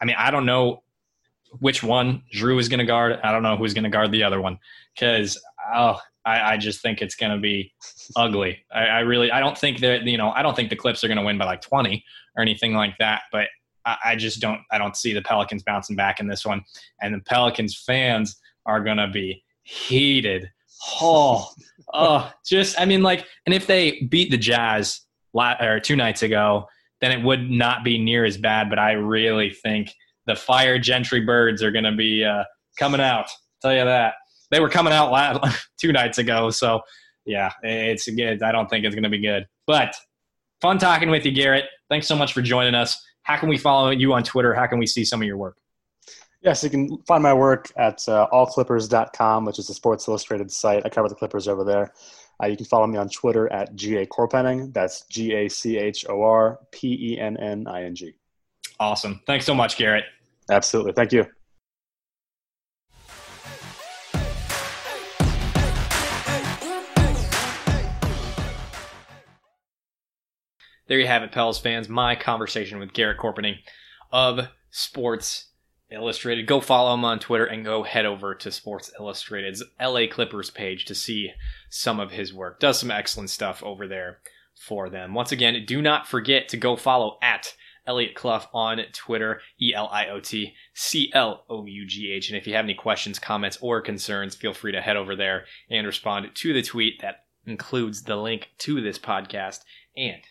I 0.00 0.04
mean, 0.04 0.16
I 0.18 0.30
don't 0.30 0.46
know 0.46 0.83
which 1.60 1.82
one 1.82 2.22
Jrue 2.34 2.58
is 2.60 2.68
going 2.68 2.78
to 2.78 2.84
guard. 2.84 3.18
I 3.22 3.32
don't 3.32 3.42
know 3.42 3.56
who's 3.56 3.74
going 3.74 3.84
to 3.84 3.90
guard 3.90 4.12
the 4.12 4.22
other 4.22 4.40
one 4.40 4.58
because 4.94 5.40
oh, 5.74 5.98
I, 6.24 6.54
I, 6.54 6.56
just 6.56 6.80
think 6.80 7.02
it's 7.02 7.14
going 7.14 7.32
to 7.32 7.38
be 7.38 7.72
ugly. 8.16 8.64
I, 8.72 8.86
I, 8.86 9.00
really 9.00 9.30
I 9.30 9.40
don't 9.40 9.56
think 9.56 9.80
that 9.80 10.04
you 10.04 10.18
know 10.18 10.30
I 10.30 10.42
don't 10.42 10.56
think 10.56 10.70
the 10.70 10.76
Clips 10.76 11.04
are 11.04 11.08
going 11.08 11.18
to 11.18 11.24
win 11.24 11.38
by 11.38 11.44
like 11.44 11.60
20 11.60 12.02
or 12.36 12.42
anything 12.42 12.74
like 12.74 12.96
that. 12.98 13.22
But 13.32 13.48
I, 13.84 13.96
I 14.04 14.16
just 14.16 14.40
don't 14.40 14.60
I 14.70 14.78
don't 14.78 14.96
see 14.96 15.12
the 15.12 15.22
Pelicans 15.22 15.62
bouncing 15.62 15.96
back 15.96 16.20
in 16.20 16.26
this 16.26 16.44
one, 16.44 16.64
and 17.00 17.14
the 17.14 17.20
Pelicans 17.20 17.76
fans 17.76 18.36
are 18.66 18.82
going 18.82 18.96
to 18.96 19.08
be 19.08 19.42
heated. 19.62 20.50
Oh, 21.00 21.50
oh, 21.92 22.30
just 22.44 22.80
I 22.80 22.84
mean 22.84 23.02
like, 23.02 23.26
and 23.46 23.54
if 23.54 23.66
they 23.66 24.02
beat 24.10 24.30
the 24.30 24.38
Jazz 24.38 25.00
or 25.34 25.80
two 25.80 25.96
nights 25.96 26.22
ago, 26.22 26.66
then 27.00 27.12
it 27.12 27.24
would 27.24 27.50
not 27.50 27.84
be 27.84 27.98
near 27.98 28.24
as 28.24 28.36
bad. 28.36 28.70
But 28.70 28.78
I 28.78 28.92
really 28.92 29.50
think 29.50 29.94
the 30.26 30.36
Fire 30.36 30.78
Gentry 30.78 31.20
Birds 31.20 31.62
are 31.62 31.70
going 31.70 31.84
to 31.84 31.92
be 31.92 32.24
uh, 32.24 32.44
coming 32.78 33.00
out. 33.00 33.26
I'll 33.26 33.70
tell 33.70 33.74
you 33.74 33.84
that 33.84 34.14
they 34.50 34.60
were 34.60 34.68
coming 34.68 34.92
out 34.92 35.10
last, 35.10 35.68
two 35.78 35.92
nights 35.92 36.18
ago. 36.18 36.50
So 36.50 36.80
yeah, 37.24 37.50
it's 37.62 38.08
good. 38.08 38.42
I 38.42 38.52
don't 38.52 38.68
think 38.68 38.84
it's 38.84 38.94
going 38.94 39.04
to 39.04 39.10
be 39.10 39.18
good. 39.20 39.46
But 39.66 39.94
fun 40.60 40.78
talking 40.78 41.10
with 41.10 41.24
you, 41.24 41.32
Garrett. 41.32 41.66
Thanks 41.88 42.06
so 42.06 42.16
much 42.16 42.32
for 42.32 42.42
joining 42.42 42.74
us. 42.74 43.02
How 43.22 43.36
can 43.36 43.48
we 43.48 43.56
follow 43.56 43.90
you 43.90 44.12
on 44.12 44.22
Twitter? 44.22 44.54
How 44.54 44.66
can 44.66 44.78
we 44.78 44.86
see 44.86 45.04
some 45.04 45.20
of 45.20 45.26
your 45.26 45.38
work? 45.38 45.56
Yes, 46.42 46.62
you 46.62 46.68
can 46.68 46.98
find 47.06 47.22
my 47.22 47.32
work 47.32 47.72
at 47.78 48.06
uh, 48.06 48.28
allclippers.com, 48.30 49.46
which 49.46 49.58
is 49.58 49.70
a 49.70 49.74
Sports 49.74 50.06
Illustrated 50.08 50.50
site. 50.50 50.84
I 50.84 50.90
cover 50.90 51.08
the 51.08 51.14
Clippers 51.14 51.48
over 51.48 51.64
there. 51.64 51.94
Uh, 52.42 52.48
you 52.48 52.56
can 52.56 52.66
follow 52.66 52.86
me 52.86 52.98
on 52.98 53.08
Twitter 53.08 53.50
at 53.50 53.74
GA 53.74 54.04
Chorpenning. 54.06 54.72
That's 54.74 55.06
G 55.06 55.32
A 55.32 55.48
C 55.48 55.78
H 55.78 56.04
O 56.08 56.22
R 56.22 56.58
P 56.70 57.12
E 57.12 57.18
N 57.18 57.38
N 57.38 57.66
I 57.66 57.84
N 57.84 57.94
G. 57.94 58.14
Awesome. 58.80 59.20
Thanks 59.26 59.46
so 59.46 59.54
much, 59.54 59.76
Garrett. 59.76 60.04
Absolutely. 60.50 60.92
Thank 60.92 61.12
you. 61.12 61.26
There 70.86 70.98
you 70.98 71.06
have 71.06 71.22
it, 71.22 71.32
Pels 71.32 71.58
fans. 71.58 71.88
My 71.88 72.14
conversation 72.14 72.78
with 72.78 72.92
Garrett 72.92 73.18
Chorpenning 73.18 73.56
of 74.12 74.48
Sports 74.70 75.48
Illustrated. 75.90 76.46
Go 76.46 76.60
follow 76.60 76.92
him 76.92 77.04
on 77.04 77.20
Twitter 77.20 77.46
and 77.46 77.64
go 77.64 77.84
head 77.84 78.04
over 78.04 78.34
to 78.34 78.50
Sports 78.50 78.92
Illustrated's 78.98 79.62
LA 79.80 80.06
Clippers 80.10 80.50
page 80.50 80.84
to 80.86 80.94
see 80.94 81.30
some 81.70 82.00
of 82.00 82.10
his 82.10 82.34
work. 82.34 82.60
Does 82.60 82.78
some 82.78 82.90
excellent 82.90 83.30
stuff 83.30 83.62
over 83.62 83.88
there 83.88 84.18
for 84.54 84.90
them. 84.90 85.14
Once 85.14 85.32
again, 85.32 85.64
do 85.66 85.80
not 85.80 86.06
forget 86.06 86.48
to 86.48 86.56
go 86.56 86.76
follow 86.76 87.18
at 87.22 87.54
Eliot 87.86 88.14
Clough 88.14 88.48
on 88.52 88.80
Twitter, 88.92 89.40
E 89.60 89.72
L 89.74 89.88
I 89.92 90.08
O 90.08 90.20
T 90.20 90.54
C 90.72 91.10
L 91.12 91.44
O 91.48 91.66
U 91.66 91.86
G 91.86 92.10
H. 92.12 92.28
And 92.28 92.36
if 92.36 92.46
you 92.46 92.54
have 92.54 92.64
any 92.64 92.74
questions, 92.74 93.18
comments, 93.18 93.58
or 93.60 93.80
concerns, 93.80 94.34
feel 94.34 94.54
free 94.54 94.72
to 94.72 94.80
head 94.80 94.96
over 94.96 95.14
there 95.14 95.44
and 95.70 95.86
respond 95.86 96.30
to 96.34 96.52
the 96.52 96.62
tweet 96.62 97.00
that 97.02 97.24
includes 97.46 98.02
the 98.02 98.16
link 98.16 98.50
to 98.58 98.80
this 98.80 98.98
podcast. 98.98 99.60
And 99.96 100.22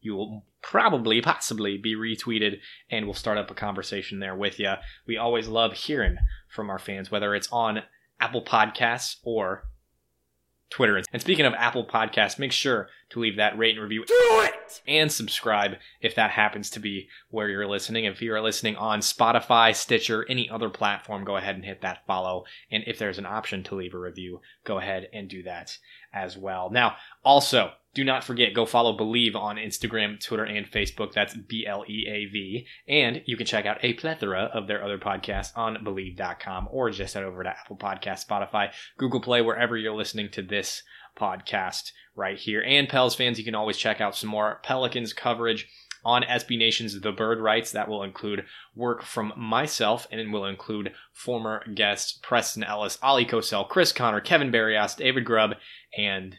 you 0.00 0.14
will 0.14 0.44
probably, 0.62 1.20
possibly 1.20 1.78
be 1.78 1.94
retweeted, 1.94 2.58
and 2.90 3.04
we'll 3.04 3.14
start 3.14 3.38
up 3.38 3.50
a 3.50 3.54
conversation 3.54 4.18
there 4.18 4.34
with 4.34 4.58
you. 4.58 4.74
We 5.06 5.16
always 5.16 5.48
love 5.48 5.72
hearing 5.74 6.16
from 6.48 6.70
our 6.70 6.78
fans, 6.78 7.10
whether 7.10 7.34
it's 7.34 7.50
on 7.50 7.82
Apple 8.20 8.44
Podcasts 8.44 9.16
or 9.24 9.64
Twitter. 10.70 11.02
And 11.12 11.20
speaking 11.20 11.46
of 11.46 11.54
Apple 11.54 11.84
Podcasts, 11.84 12.38
make 12.38 12.52
sure 12.52 12.88
to 13.10 13.20
leave 13.20 13.36
that 13.36 13.58
rate 13.58 13.74
and 13.74 13.82
review. 13.82 14.04
Do 14.04 14.14
it! 14.44 14.80
And 14.86 15.10
subscribe 15.10 15.76
if 16.00 16.14
that 16.14 16.30
happens 16.30 16.70
to 16.70 16.80
be 16.80 17.08
where 17.30 17.48
you're 17.48 17.66
listening. 17.66 18.04
If 18.04 18.22
you're 18.22 18.40
listening 18.40 18.76
on 18.76 19.00
Spotify, 19.00 19.74
Stitcher, 19.74 20.24
any 20.28 20.48
other 20.48 20.70
platform, 20.70 21.24
go 21.24 21.36
ahead 21.36 21.56
and 21.56 21.64
hit 21.64 21.82
that 21.82 22.06
follow. 22.06 22.44
And 22.70 22.84
if 22.86 22.98
there's 22.98 23.18
an 23.18 23.26
option 23.26 23.64
to 23.64 23.74
leave 23.74 23.94
a 23.94 23.98
review, 23.98 24.40
go 24.64 24.78
ahead 24.78 25.08
and 25.12 25.28
do 25.28 25.42
that 25.42 25.76
as 26.12 26.38
well. 26.38 26.70
Now, 26.70 26.96
also, 27.24 27.72
do 27.94 28.04
not 28.04 28.22
forget, 28.22 28.54
go 28.54 28.66
follow 28.66 28.96
Bleav 28.96 29.34
on 29.34 29.56
Instagram, 29.56 30.20
Twitter, 30.20 30.44
and 30.44 30.70
Facebook. 30.70 31.12
That's 31.12 31.34
B 31.34 31.66
L 31.66 31.84
E 31.88 32.06
A 32.08 32.26
V. 32.26 32.66
And 32.88 33.22
you 33.26 33.36
can 33.36 33.46
check 33.46 33.66
out 33.66 33.78
a 33.82 33.94
plethora 33.94 34.50
of 34.54 34.66
their 34.68 34.84
other 34.84 34.98
podcasts 34.98 35.56
on 35.56 35.76
Bleav.com 35.84 36.68
or 36.70 36.90
just 36.90 37.14
head 37.14 37.24
over 37.24 37.42
to 37.42 37.50
Apple 37.50 37.76
Podcast, 37.76 38.26
Spotify, 38.26 38.70
Google 38.96 39.20
Play, 39.20 39.42
wherever 39.42 39.76
you're 39.76 39.94
listening 39.94 40.30
to 40.30 40.42
this 40.42 40.82
podcast 41.18 41.90
right 42.14 42.38
here. 42.38 42.62
And 42.62 42.88
Pels 42.88 43.16
fans, 43.16 43.38
you 43.38 43.44
can 43.44 43.54
always 43.56 43.76
check 43.76 44.00
out 44.00 44.16
some 44.16 44.30
more 44.30 44.60
Pelicans 44.62 45.12
coverage 45.12 45.68
on 46.04 46.22
SB 46.22 46.56
Nation's 46.58 46.98
The 47.00 47.12
Bird 47.12 47.40
Writes. 47.40 47.72
That 47.72 47.88
will 47.88 48.04
include 48.04 48.44
work 48.76 49.02
from 49.02 49.32
myself 49.36 50.06
and 50.12 50.32
will 50.32 50.46
include 50.46 50.92
former 51.12 51.64
guests 51.74 52.18
Preston 52.22 52.62
Ellis, 52.62 52.98
Ali 53.02 53.26
Kosel, 53.26 53.68
Chris 53.68 53.92
Connor, 53.92 54.20
Kevin 54.20 54.50
Barrios, 54.50 54.94
David 54.94 55.24
Grubb, 55.24 55.54
and 55.96 56.36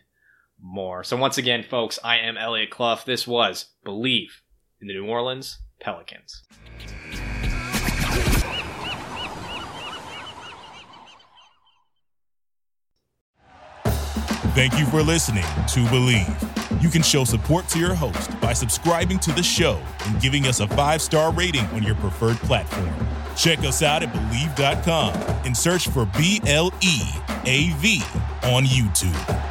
more. 0.62 1.04
So 1.04 1.17
once 1.17 1.38
again, 1.38 1.63
folks, 1.63 2.00
I 2.04 2.17
am 2.17 2.38
Eliot 2.38 2.69
Clough. 2.69 3.00
This 3.06 3.28
was 3.28 3.65
Bleav 3.86 4.30
in 4.80 4.88
the 4.88 4.93
New 4.93 5.08
Orleans 5.08 5.60
Pelicans. 5.80 6.43
Thank 14.54 14.78
you 14.78 14.86
for 14.88 15.02
listening 15.02 15.43
to 15.43 15.80
Bleav. 15.86 16.84
You 16.84 16.89
can 16.89 17.02
show 17.02 17.24
support 17.24 17.67
to 17.69 17.80
your 17.80 17.93
host 17.93 18.39
by 18.41 18.54
subscribing 18.54 19.17
to 19.19 19.32
the 19.32 19.43
show 19.43 19.82
and 20.06 20.21
giving 20.21 20.45
us 20.45 20.60
a 20.60 20.67
five 20.67 21.02
star 21.02 21.32
rating 21.32 21.65
on 21.67 21.84
your 21.84 21.95
preferred 21.95 22.38
platform. 22.38 22.93
Check 23.38 23.60
us 23.60 23.82
out 23.82 24.04
at 24.04 24.12
Bleav.com 24.12 25.13
and 25.45 25.56
search 25.56 25.88
for 25.88 26.06
B 26.17 26.41
L 26.45 26.74
E 26.82 27.02
A 27.45 27.69
V 27.78 28.04
on 28.43 28.65
YouTube. 28.65 29.50